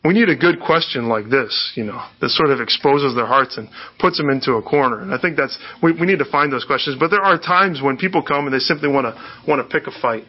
[0.05, 3.57] We need a good question like this, you know, that sort of exposes their hearts
[3.57, 4.99] and puts them into a corner.
[4.99, 6.97] And I think that's, we, we need to find those questions.
[6.99, 9.15] But there are times when people come and they simply want to,
[9.47, 10.25] want to pick a fight.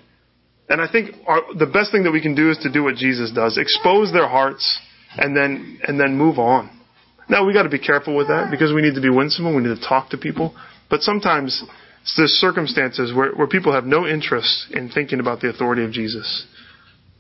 [0.69, 2.95] And I think our, the best thing that we can do is to do what
[2.95, 3.59] Jesus does.
[3.59, 4.79] Expose their hearts
[5.17, 6.71] and then, and then move on.
[7.29, 9.57] Now we got to be careful with that because we need to be winsome and
[9.57, 10.55] we need to talk to people.
[10.89, 11.65] But sometimes
[12.17, 16.47] there's circumstances where, where people have no interest in thinking about the authority of Jesus.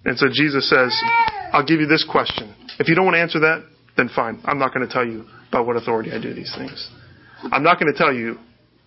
[0.05, 0.95] And so Jesus says,
[1.55, 2.53] I'll give you this question.
[2.81, 3.65] If you don't want to answer that,
[3.97, 4.41] then fine.
[4.45, 6.91] I'm not going to tell you by what authority I do these things.
[7.45, 8.39] I'm not going to tell you,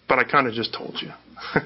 [0.10, 1.10] but I kind of just told you.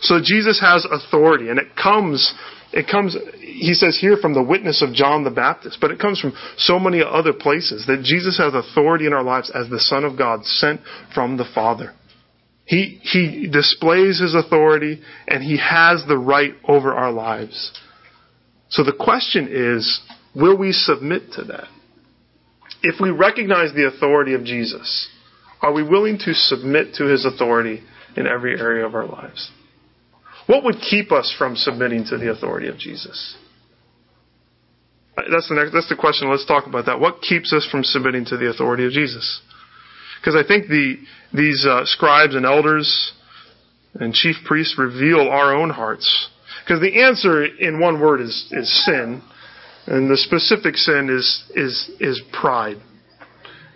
[0.00, 2.32] so Jesus has authority, and it comes,
[2.72, 6.18] it comes, he says here from the witness of John the Baptist, but it comes
[6.18, 10.04] from so many other places that Jesus has authority in our lives as the Son
[10.04, 10.80] of God sent
[11.14, 11.92] from the Father.
[12.64, 17.78] He, he displays his authority and he has the right over our lives.
[18.72, 20.00] So the question is,
[20.34, 21.68] will we submit to that?
[22.82, 25.08] If we recognize the authority of Jesus,
[25.60, 27.82] are we willing to submit to his authority
[28.16, 29.50] in every area of our lives?
[30.46, 33.36] What would keep us from submitting to the authority of Jesus?
[35.16, 36.30] That's the next, that's the question.
[36.30, 36.98] Let's talk about that.
[36.98, 39.40] What keeps us from submitting to the authority of Jesus?
[40.20, 40.96] Because I think the,
[41.32, 43.12] these uh, scribes and elders
[43.94, 46.30] and chief priests reveal our own hearts.
[46.72, 49.20] Because the answer in one word is, is sin.
[49.86, 52.78] And the specific sin is, is, is pride.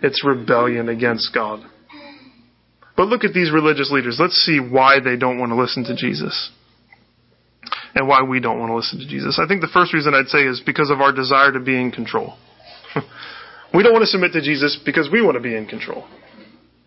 [0.01, 1.63] It's rebellion against God.
[2.95, 4.17] But look at these religious leaders.
[4.19, 6.49] Let's see why they don't want to listen to Jesus.
[7.93, 9.39] And why we don't want to listen to Jesus.
[9.39, 11.91] I think the first reason I'd say is because of our desire to be in
[11.91, 12.35] control.
[13.75, 16.07] we don't want to submit to Jesus because we want to be in control.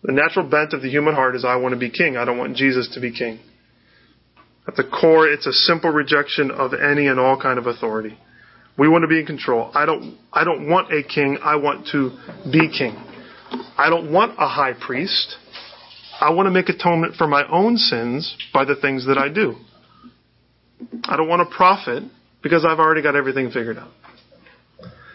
[0.03, 2.17] The natural bent of the human heart is I want to be king.
[2.17, 3.39] I don't want Jesus to be king.
[4.67, 8.17] At the core, it's a simple rejection of any and all kind of authority.
[8.77, 9.71] We want to be in control.
[9.73, 11.37] I don't, I don't want a king.
[11.41, 12.11] I want to
[12.51, 12.95] be king.
[13.77, 15.35] I don't want a high priest.
[16.19, 19.55] I want to make atonement for my own sins by the things that I do.
[21.05, 22.03] I don't want a prophet
[22.41, 23.91] because I've already got everything figured out.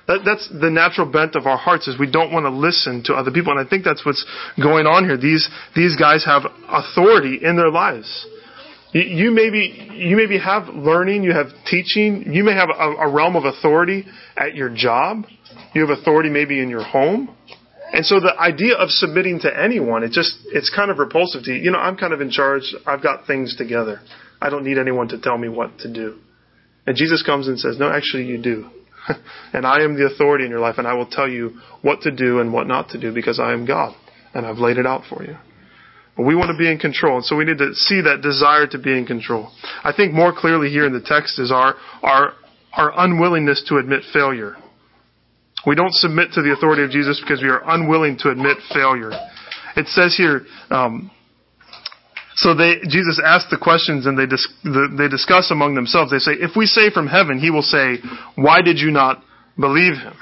[0.07, 3.15] That, that's the natural bent of our hearts is we don't want to listen to
[3.15, 3.57] other people.
[3.57, 4.25] And I think that's what's
[4.61, 5.17] going on here.
[5.17, 8.27] These, these guys have authority in their lives.
[8.97, 13.37] You, maybe, you maybe have learning, you have teaching, you may have a, a realm
[13.37, 14.07] of authority
[14.37, 15.25] at your job.
[15.75, 17.35] You have authority maybe in your home.
[17.93, 21.53] And so the idea of submitting to anyone, it just, it's kind of repulsive to
[21.53, 21.63] you.
[21.65, 22.75] You know, I'm kind of in charge.
[22.87, 24.01] I've got things together.
[24.41, 26.19] I don't need anyone to tell me what to do.
[26.87, 28.71] And Jesus comes and says, no, actually you do.
[29.53, 32.11] and I am the authority in your life, and I will tell you what to
[32.11, 33.95] do and what not to do because I am God,
[34.35, 35.37] and I've laid it out for you.
[36.17, 38.67] But we want to be in control, and so we need to see that desire
[38.69, 39.53] to be in control.
[39.85, 42.33] I think more clearly here in the text is our, our,
[42.73, 44.57] our unwillingness to admit failure.
[45.67, 49.11] We don't submit to the authority of Jesus because we are unwilling to admit failure.
[49.77, 51.11] It says here, um,
[52.37, 56.11] so they, Jesus asked the questions and they, dis, they discuss among themselves.
[56.11, 57.97] They say, if we say from heaven, he will say,
[58.37, 59.23] why did you not
[59.59, 60.15] believe him?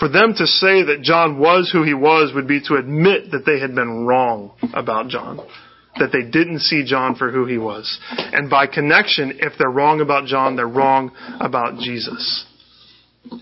[0.00, 3.44] For them to say that John was who he was would be to admit that
[3.44, 5.46] they had been wrong about John.
[5.98, 8.00] That they didn't see John for who he was.
[8.10, 12.46] And by connection, if they're wrong about John, they're wrong about Jesus.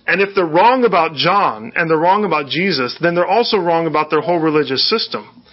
[0.06, 3.86] And if they're wrong about John and they're wrong about Jesus, then they're also wrong
[3.86, 5.44] about their whole religious system.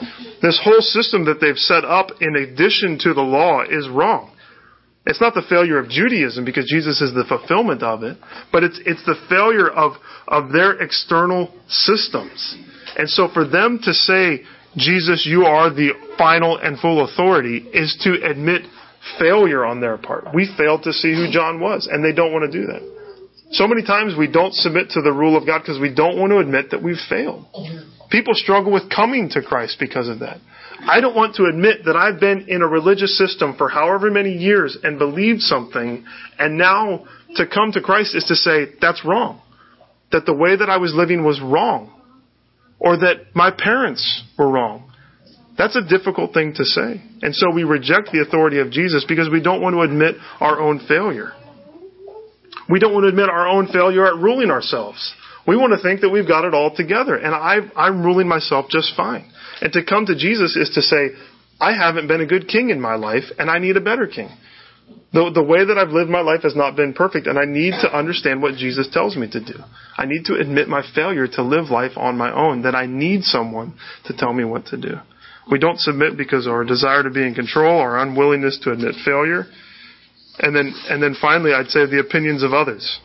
[0.41, 4.34] This whole system that they've set up in addition to the law is wrong.
[5.05, 8.17] It's not the failure of Judaism because Jesus is the fulfillment of it,
[8.51, 9.93] but it's, it's the failure of,
[10.27, 12.57] of their external systems.
[12.97, 14.41] And so for them to say,
[14.75, 18.63] Jesus, you are the final and full authority, is to admit
[19.19, 20.33] failure on their part.
[20.33, 22.81] We failed to see who John was, and they don't want to do that.
[23.51, 26.31] So many times we don't submit to the rule of God because we don't want
[26.31, 27.45] to admit that we've failed.
[28.09, 30.39] People struggle with coming to Christ because of that.
[30.81, 34.33] I don't want to admit that I've been in a religious system for however many
[34.33, 36.05] years and believed something,
[36.37, 39.41] and now to come to Christ is to say, that's wrong.
[40.11, 41.91] That the way that I was living was wrong.
[42.79, 44.91] Or that my parents were wrong.
[45.57, 47.01] That's a difficult thing to say.
[47.21, 50.59] And so we reject the authority of Jesus because we don't want to admit our
[50.59, 51.31] own failure.
[52.69, 55.13] We don't want to admit our own failure at ruling ourselves.
[55.47, 58.65] We want to think that we've got it all together, and i I'm ruling myself
[58.69, 59.31] just fine.
[59.61, 61.09] And to come to Jesus is to say,
[61.59, 64.29] I haven't been a good king in my life, and I need a better king.
[65.13, 67.73] The, the way that I've lived my life has not been perfect, and I need
[67.81, 69.55] to understand what Jesus tells me to do.
[69.97, 73.23] I need to admit my failure to live life on my own, that I need
[73.23, 74.95] someone to tell me what to do.
[75.49, 78.95] We don't submit because of our desire to be in control, our unwillingness to admit
[79.05, 79.45] failure,
[80.39, 82.99] and then, and then finally, I'd say the opinions of others.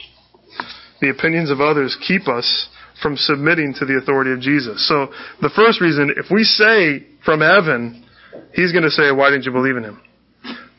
[1.00, 2.68] The opinions of others keep us
[3.02, 4.86] from submitting to the authority of Jesus.
[4.86, 5.08] So
[5.40, 8.04] the first reason, if we say from heaven,
[8.52, 10.02] he's going to say, why didn't you believe in him?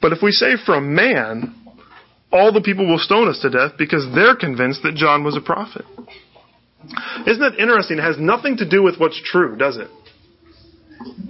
[0.02, 1.56] But if we say from man,
[2.32, 5.42] all the people will stone us to death because they're convinced that John was a
[5.42, 5.86] prophet.
[7.28, 7.98] Isn't that interesting?
[8.00, 9.90] It has nothing to do with what's true, does it?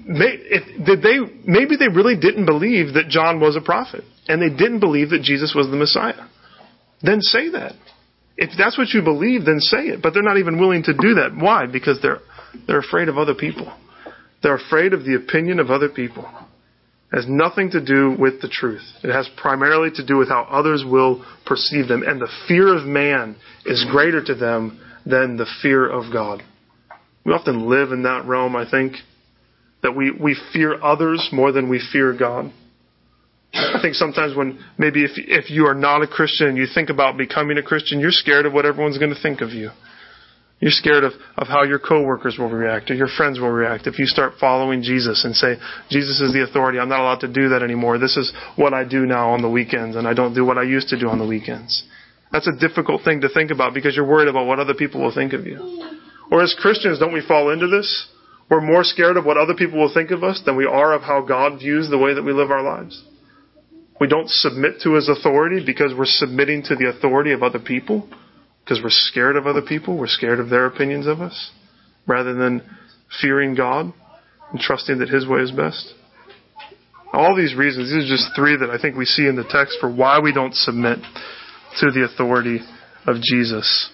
[0.05, 4.41] May, if, did they, maybe they really didn't believe that John was a prophet and
[4.41, 6.27] they didn't believe that Jesus was the Messiah.
[7.01, 7.73] Then say that.
[8.37, 10.01] If that's what you believe, then say it.
[10.01, 11.35] But they're not even willing to do that.
[11.35, 11.67] Why?
[11.67, 12.19] Because they're,
[12.67, 13.71] they're afraid of other people.
[14.41, 16.25] They're afraid of the opinion of other people.
[17.11, 18.83] It has nothing to do with the truth.
[19.03, 22.03] It has primarily to do with how others will perceive them.
[22.03, 26.41] And the fear of man is greater to them than the fear of God.
[27.25, 28.93] We often live in that realm, I think,
[29.83, 32.51] that we, we fear others more than we fear God.
[33.53, 36.89] I think sometimes when maybe if if you are not a Christian and you think
[36.89, 39.71] about becoming a Christian, you're scared of what everyone's going to think of you.
[40.61, 43.97] You're scared of, of how your coworkers will react or your friends will react if
[43.97, 45.55] you start following Jesus and say,
[45.89, 46.77] Jesus is the authority.
[46.77, 47.97] I'm not allowed to do that anymore.
[47.97, 50.63] This is what I do now on the weekends and I don't do what I
[50.63, 51.83] used to do on the weekends.
[52.31, 55.13] That's a difficult thing to think about because you're worried about what other people will
[55.13, 55.57] think of you.
[56.29, 58.07] Or as Christians, don't we fall into this?
[58.47, 61.01] We're more scared of what other people will think of us than we are of
[61.01, 63.03] how God views the way that we live our lives.
[64.01, 68.09] We don't submit to his authority because we're submitting to the authority of other people,
[68.63, 71.51] because we're scared of other people, we're scared of their opinions of us,
[72.07, 72.63] rather than
[73.21, 73.93] fearing God
[74.51, 75.93] and trusting that his way is best.
[77.13, 79.77] All these reasons, these are just three that I think we see in the text
[79.79, 80.97] for why we don't submit
[81.81, 82.57] to the authority
[83.05, 83.91] of Jesus.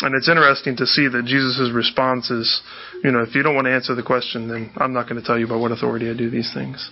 [0.00, 2.62] And it's interesting to see that Jesus' response is,
[3.02, 5.26] you know, if you don't want to answer the question, then I'm not going to
[5.26, 6.90] tell you by what authority I do these things.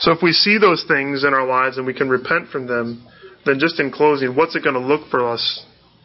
[0.00, 3.06] So if we see those things in our lives and we can repent from them,
[3.44, 5.64] then just in closing, what's it going to look for us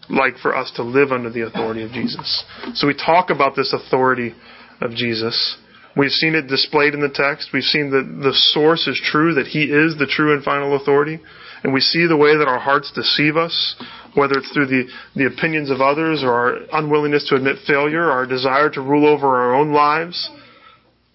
[0.09, 2.43] like for us to live under the authority of Jesus?
[2.75, 4.33] So we talk about this authority
[4.81, 5.57] of Jesus.
[5.95, 7.49] We've seen it displayed in the text.
[7.53, 11.19] We've seen that the source is true, that He is the true and final authority.
[11.63, 13.75] And we see the way that our hearts deceive us,
[14.15, 18.25] whether it's through the, the opinions of others or our unwillingness to admit failure, our
[18.25, 20.29] desire to rule over our own lives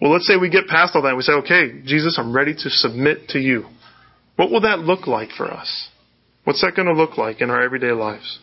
[0.01, 2.53] well, let's say we get past all that and we say, okay, Jesus, I'm ready
[2.53, 3.65] to submit to you.
[4.37, 5.89] What will that look like for us?
[6.45, 8.39] What's that going to look like in our everyday lives?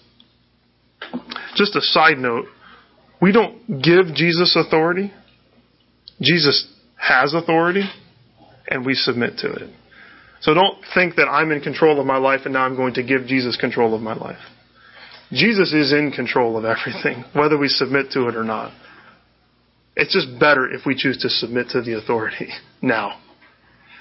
[1.55, 2.47] Just a side note,
[3.21, 5.13] we don't give Jesus authority.
[6.21, 7.85] Jesus has authority,
[8.69, 9.71] and we submit to it.
[10.41, 13.03] So don't think that I'm in control of my life and now I'm going to
[13.03, 14.39] give Jesus control of my life.
[15.33, 18.73] Jesus is in control of everything, whether we submit to it or not.
[19.97, 22.49] It's just better if we choose to submit to the authority
[22.83, 23.19] now.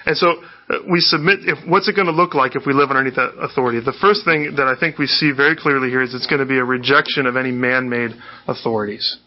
[0.04, 2.90] And so uh, we submit, if, what's it going to look like if we live
[2.90, 3.80] underneath that authority?
[3.80, 6.46] The first thing that I think we see very clearly here is it's going to
[6.46, 8.12] be a rejection of any man-made
[8.46, 9.18] authorities.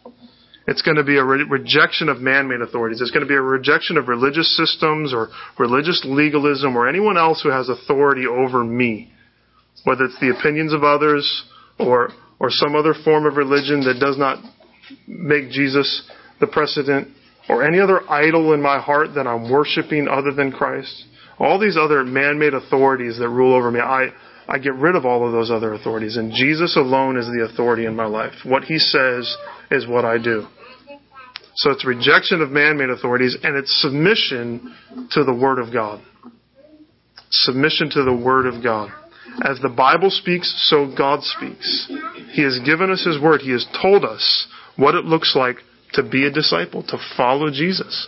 [0.68, 3.02] It's going to be a re- rejection of man-made authorities.
[3.02, 7.42] It's going to be a rejection of religious systems or religious legalism or anyone else
[7.42, 9.12] who has authority over me.
[9.84, 11.26] Whether it's the opinions of others
[11.78, 14.44] or, or some other form of religion that does not
[15.08, 16.10] make Jesus
[16.40, 17.10] the precedent,
[17.48, 21.06] or any other idol in my heart that I'm worshiping other than Christ.
[21.40, 24.10] All these other man-made authorities that rule over me, I,
[24.48, 26.18] I get rid of all of those other authorities.
[26.18, 28.34] And Jesus alone is the authority in my life.
[28.44, 29.36] What he says
[29.72, 30.46] is what I do.
[31.56, 34.76] So it's rejection of man made authorities and it's submission
[35.12, 36.02] to the Word of God.
[37.32, 38.92] Submission to the Word of God.
[39.44, 41.92] As the Bible speaks, so God speaks.
[42.32, 43.42] He has given us His Word.
[43.42, 45.58] He has told us what it looks like
[45.94, 48.08] to be a disciple, to follow Jesus.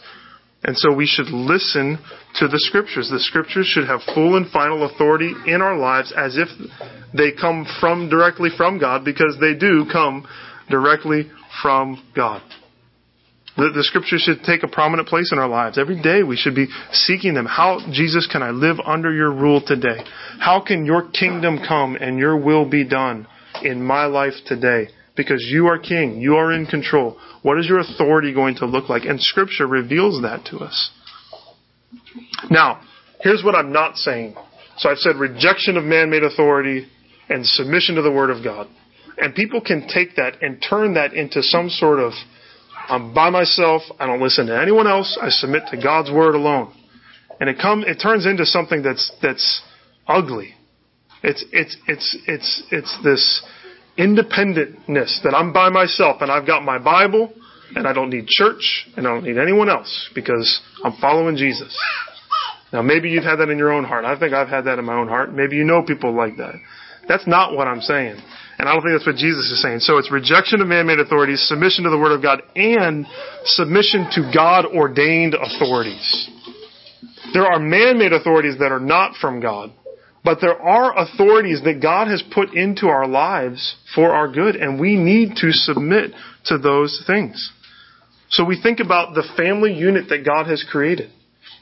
[0.63, 1.97] And so we should listen
[2.35, 3.09] to the scriptures.
[3.09, 6.49] The scriptures should have full and final authority in our lives as if
[7.15, 10.27] they come from directly from God because they do come
[10.69, 12.43] directly from God.
[13.57, 15.77] The, the scriptures should take a prominent place in our lives.
[15.77, 17.45] Every day we should be seeking them.
[17.45, 20.05] How, Jesus, can I live under your rule today?
[20.39, 23.27] How can your kingdom come and your will be done
[23.63, 24.87] in my life today?
[25.21, 26.19] Because you are king.
[26.19, 27.17] You are in control.
[27.43, 29.03] What is your authority going to look like?
[29.03, 30.91] And scripture reveals that to us.
[32.49, 32.81] Now,
[33.21, 34.35] here's what I'm not saying.
[34.77, 36.87] So I've said rejection of man-made authority
[37.29, 38.67] and submission to the word of God.
[39.17, 42.13] And people can take that and turn that into some sort of
[42.89, 46.73] I'm by myself, I don't listen to anyone else, I submit to God's word alone.
[47.39, 49.61] And it come it turns into something that's that's
[50.07, 50.55] ugly.
[51.23, 53.45] It's it's it's it's it's this
[54.01, 57.31] independentness that I'm by myself and I've got my Bible
[57.75, 61.77] and I don't need church and I don't need anyone else because I'm following Jesus.
[62.73, 64.05] Now maybe you've had that in your own heart.
[64.05, 65.33] I think I've had that in my own heart.
[65.33, 66.55] Maybe you know people like that.
[67.07, 68.17] That's not what I'm saying.
[68.57, 69.79] And I don't think that's what Jesus is saying.
[69.79, 73.07] So it's rejection of man-made authorities, submission to the Word of God, and
[73.43, 76.29] submission to God ordained authorities.
[77.33, 79.71] There are man-made authorities that are not from God.
[80.23, 84.79] But there are authorities that God has put into our lives for our good, and
[84.79, 86.11] we need to submit
[86.45, 87.51] to those things.
[88.29, 91.09] So we think about the family unit that God has created.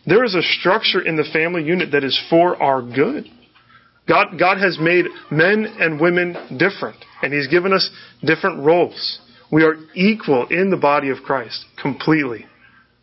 [0.05, 3.27] There is a structure in the family unit that is for our good.
[4.07, 7.89] God, God has made men and women different, and He's given us
[8.23, 9.19] different roles.
[9.51, 12.45] We are equal in the body of Christ, completely.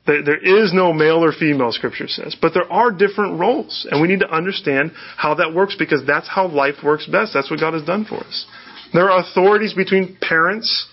[0.07, 2.36] There is no male or female, Scripture says.
[2.40, 3.86] But there are different roles.
[3.90, 7.34] And we need to understand how that works because that's how life works best.
[7.34, 8.46] That's what God has done for us.
[8.92, 10.86] There are authorities between parents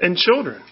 [0.00, 0.62] and children.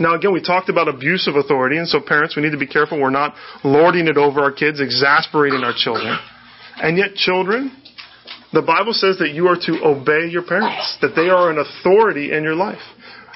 [0.00, 2.66] Now, again, we talked about abuse of authority, and so parents, we need to be
[2.66, 6.18] careful we're not lording it over our kids, exasperating our children.
[6.76, 7.70] And yet, children,
[8.52, 12.32] the Bible says that you are to obey your parents, that they are an authority
[12.32, 12.82] in your life.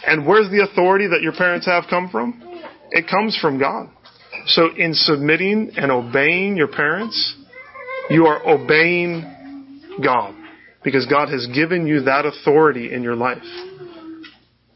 [0.06, 2.49] And where's the authority that your parents have come from?
[2.90, 3.88] It comes from God.
[4.46, 7.36] So in submitting and obeying your parents,
[8.08, 10.34] you are obeying God
[10.82, 13.42] because God has given you that authority in your life.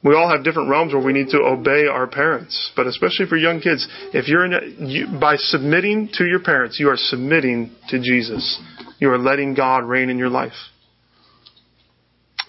[0.05, 3.39] We all have different realms where we need to obey our parents, but especially for
[3.39, 7.75] young kids, if you're in a, you, by submitting to your parents, you are submitting
[7.89, 8.61] to Jesus.
[8.99, 10.53] You are letting God reign in your life.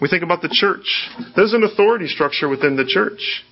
[0.02, 0.84] We think about the church.
[1.34, 3.42] There's an authority structure within the church.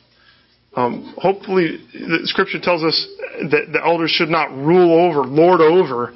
[0.77, 3.07] Um, hopefully, the Scripture tells us
[3.51, 6.12] that the elders should not rule over, lord over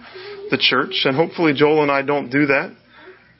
[0.50, 2.74] the church, and hopefully Joel and I don't do that.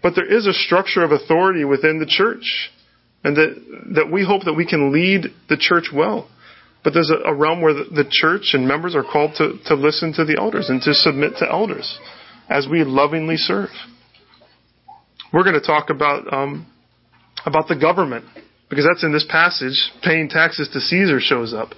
[0.02, 2.70] But there is a structure of authority within the church,
[3.24, 6.28] and that that we hope that we can lead the church well.
[6.84, 9.74] But there's a, a realm where the, the, church and members are called to, to
[9.74, 11.98] listen to the elders and to submit to elders
[12.48, 13.70] as we lovingly serve.
[15.32, 16.66] We're going to talk about um,
[17.44, 18.24] about the government
[18.68, 21.70] because that's in this passage, paying taxes to Caesar shows up.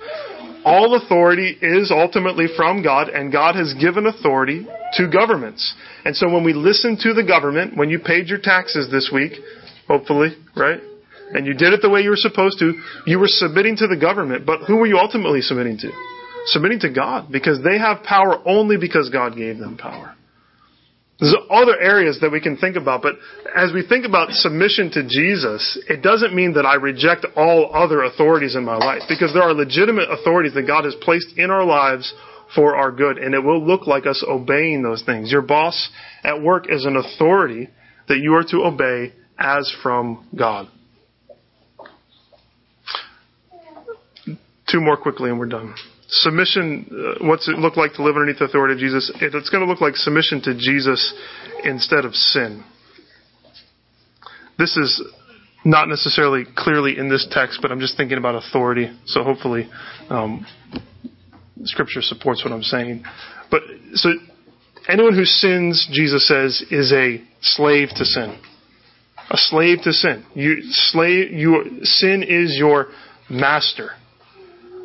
[0.64, 5.74] All authority is ultimately from God, and God has given authority to governments.
[6.04, 9.32] And so when we listen to the government, when you paid your taxes this week,
[9.88, 10.80] hopefully, right?
[11.32, 12.74] And you did it the way you were supposed to,
[13.06, 15.90] you were submitting to the government, but who were you ultimately submitting to?
[16.46, 20.14] Submitting to God, because they have power only because God gave them power.
[21.20, 23.16] There's other areas that we can think about, but
[23.54, 28.04] as we think about submission to Jesus, it doesn't mean that I reject all other
[28.04, 31.64] authorities in my life, because there are legitimate authorities that God has placed in our
[31.64, 32.12] lives
[32.54, 35.30] for our good, and it will look like us obeying those things.
[35.30, 35.90] Your boss
[36.24, 37.68] at work is an authority
[38.08, 40.68] that you are to obey as from God.
[44.70, 45.74] Two more quickly and we're done
[46.10, 49.10] submission, uh, what's it look like to live underneath the authority of Jesus?
[49.20, 51.14] It, it's going to look like submission to Jesus
[51.64, 52.64] instead of sin.
[54.58, 55.02] This is
[55.64, 58.90] not necessarily clearly in this text, but I'm just thinking about authority.
[59.06, 59.68] So hopefully,
[60.08, 60.46] um,
[61.64, 63.04] Scripture supports what I'm saying.
[63.50, 63.62] But
[63.94, 64.10] so
[64.88, 68.40] anyone who sins, Jesus says, is a slave to sin.
[69.30, 70.24] A slave to sin.
[70.34, 71.32] You slave.
[71.32, 72.88] You sin is your
[73.28, 73.92] master.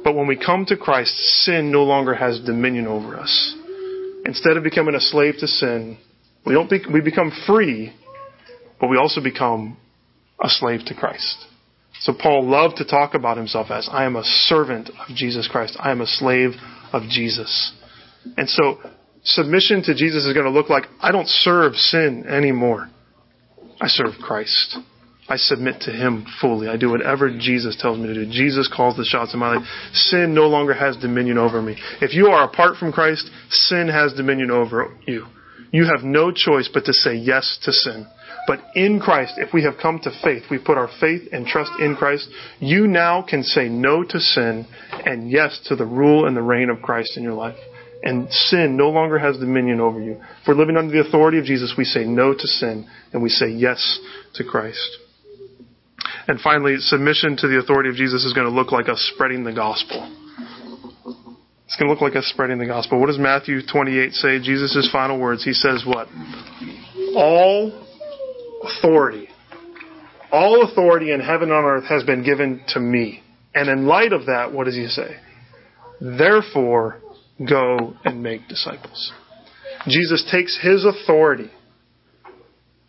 [0.06, 3.56] But when we come to Christ, sin no longer has dominion over us.
[4.26, 5.97] Instead of becoming a slave to sin,
[6.45, 7.93] we don't be, we become free
[8.80, 9.78] but we also become
[10.41, 11.38] a slave to Christ.
[12.01, 15.78] So Paul loved to talk about himself as, I am a servant of Jesus Christ.
[15.80, 16.51] I am a slave
[16.91, 17.74] of Jesus.
[18.38, 18.80] And so
[19.24, 22.89] submission to Jesus is going to look like, I don't serve sin anymore.
[23.80, 24.78] I serve Christ.
[25.28, 26.68] I submit to Him fully.
[26.68, 27.40] I do whatever mm-hmm.
[27.40, 28.26] Jesus tells me to do.
[28.32, 29.68] Jesus calls the shots in my life.
[29.94, 31.78] Sin no longer has dominion over me.
[32.02, 35.26] If you are apart from Christ, sin has dominion over you.
[35.72, 38.06] You have no choice but to say yes to sin.
[38.48, 41.72] But in Christ, if we have come to faith, we put our faith and trust
[41.80, 44.68] in Christ, you now can say no to sin
[45.06, 47.58] and yes to the rule and the reign of Christ in your life.
[48.04, 50.14] And sin no longer has dominion over you.
[50.14, 53.30] If we're living under the authority of Jesus, we say no to sin and we
[53.30, 54.00] say yes
[54.36, 54.98] to Christ.
[56.28, 59.44] And finally, submission to the authority of Jesus is going to look like us spreading
[59.44, 60.12] the gospel.
[61.66, 63.00] It's going to look like us spreading the gospel.
[63.00, 64.40] What does Matthew 28 say?
[64.40, 65.44] Jesus' final words.
[65.44, 66.08] He says what?
[67.16, 67.86] All
[68.64, 69.28] authority,
[70.32, 73.22] all authority in heaven and on earth has been given to me.
[73.54, 75.16] And in light of that, what does he say?
[76.02, 77.02] Therefore,
[77.48, 79.14] go and make disciples.
[79.88, 81.52] Jesus takes his authority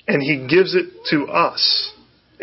[0.08, 1.92] and he gives it to us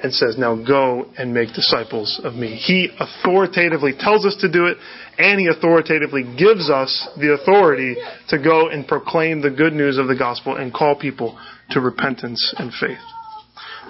[0.02, 2.56] and says, Now go and make disciples of me.
[2.56, 4.78] He authoritatively tells us to do it,
[5.18, 7.96] and he authoritatively gives us the authority
[8.30, 11.38] to go and proclaim the good news of the gospel and call people
[11.72, 12.98] to repentance and faith.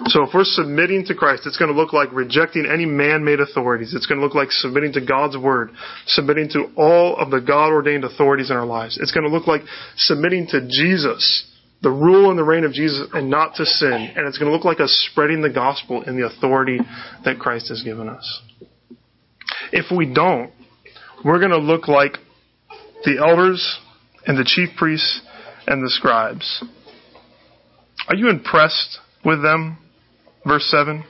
[0.06, 3.94] So if we're submitting to Christ, it's going to look like rejecting any man-made authorities.
[3.94, 5.70] It's going to look like submitting to God's word,
[6.06, 8.98] submitting to all of the God-ordained authorities in our lives.
[9.00, 9.62] It's going to look like
[9.96, 11.48] submitting to Jesus
[11.84, 13.92] the rule and the reign of Jesus and not to sin.
[14.16, 16.80] And it's going to look like us spreading the gospel in the authority
[17.24, 18.42] that Christ has given us.
[19.70, 20.50] If we don't,
[21.24, 22.16] we're going to look like
[23.04, 23.78] the elders
[24.26, 25.20] and the chief priests
[25.66, 26.64] and the scribes.
[28.08, 29.78] Are you impressed with them?
[30.46, 31.04] Verse 7.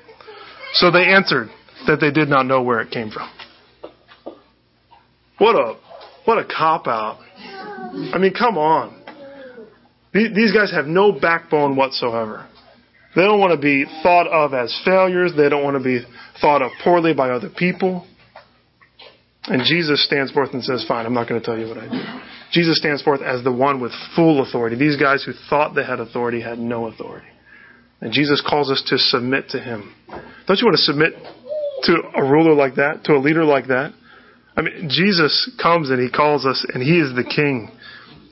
[0.75, 1.49] So they answered
[1.87, 3.31] that they did not know where it came from.
[5.39, 5.77] What a,
[6.25, 7.21] what a cop out.
[7.45, 9.04] I mean, come on.
[10.15, 12.49] These guys have no backbone whatsoever.
[13.17, 15.33] They don't want to be thought of as failures.
[15.37, 16.05] They don't want to be
[16.41, 18.07] thought of poorly by other people.
[19.47, 21.89] And Jesus stands forth and says, Fine, I'm not going to tell you what I
[21.89, 22.21] do.
[22.53, 24.77] Jesus stands forth as the one with full authority.
[24.77, 27.27] These guys who thought they had authority had no authority.
[28.01, 29.93] And Jesus calls us to submit to him.
[30.09, 31.15] Don't you want to submit
[31.83, 33.93] to a ruler like that, to a leader like that?
[34.57, 37.71] I mean, Jesus comes and he calls us, and he is the king.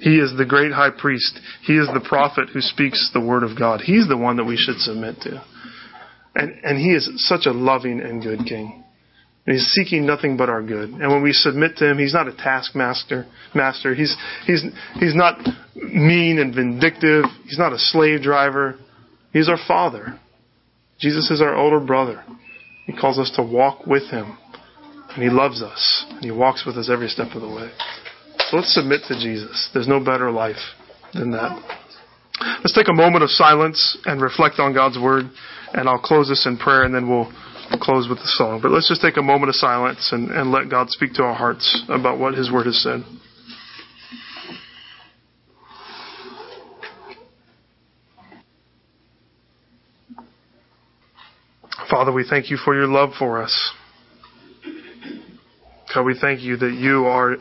[0.02, 1.38] He is the great high priest.
[1.62, 3.80] He is the prophet who speaks the word of God.
[3.80, 5.44] He's the one that we should submit to.
[6.34, 8.82] And, and he is such a loving and good king.
[9.46, 10.90] And he's seeking nothing but our good.
[10.90, 13.26] And when we submit to him, he's not a taskmaster.
[13.54, 13.94] Master.
[13.94, 15.38] He's, he's, he's not
[15.76, 17.24] mean and vindictive.
[17.44, 18.80] He's not a slave driver.
[19.32, 20.18] He's our father.
[20.98, 22.24] Jesus is our older brother.
[22.86, 24.36] He calls us to walk with him.
[25.14, 26.06] And he loves us.
[26.10, 27.70] And he walks with us every step of the way.
[28.52, 29.70] So let's submit to Jesus.
[29.72, 30.60] There's no better life
[31.14, 31.58] than that.
[32.58, 35.24] Let's take a moment of silence and reflect on God's Word,
[35.72, 37.32] and I'll close this in prayer, and then we'll
[37.80, 38.60] close with the song.
[38.60, 41.32] But let's just take a moment of silence and, and let God speak to our
[41.32, 43.02] hearts about what His Word has said.
[51.90, 53.72] Father, we thank you for your love for us.
[55.94, 57.36] God, we thank you that you are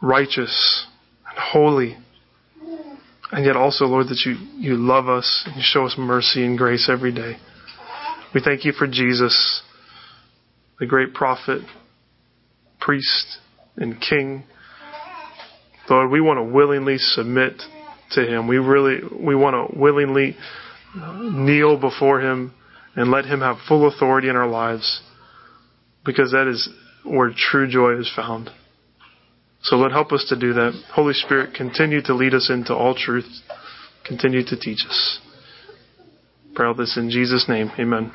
[0.00, 0.86] righteous
[1.28, 1.96] and holy.
[3.32, 6.58] And yet also, Lord, that you, you love us and you show us mercy and
[6.58, 7.36] grace every day.
[8.34, 9.62] We thank you for Jesus,
[10.78, 11.62] the great prophet,
[12.80, 13.38] priest,
[13.76, 14.44] and king.
[15.88, 17.62] Lord, we want to willingly submit
[18.12, 18.46] to him.
[18.46, 20.36] We really, we want to willingly
[20.94, 22.52] uh, kneel before him
[22.96, 25.02] and let him have full authority in our lives
[26.04, 26.68] because that is
[27.04, 28.50] where true joy is found.
[29.62, 30.72] So Lord, help us to do that.
[30.94, 33.28] Holy Spirit, continue to lead us into all truth.
[34.06, 35.20] Continue to teach us.
[36.54, 37.70] Pray all this in Jesus' name.
[37.78, 38.12] Amen.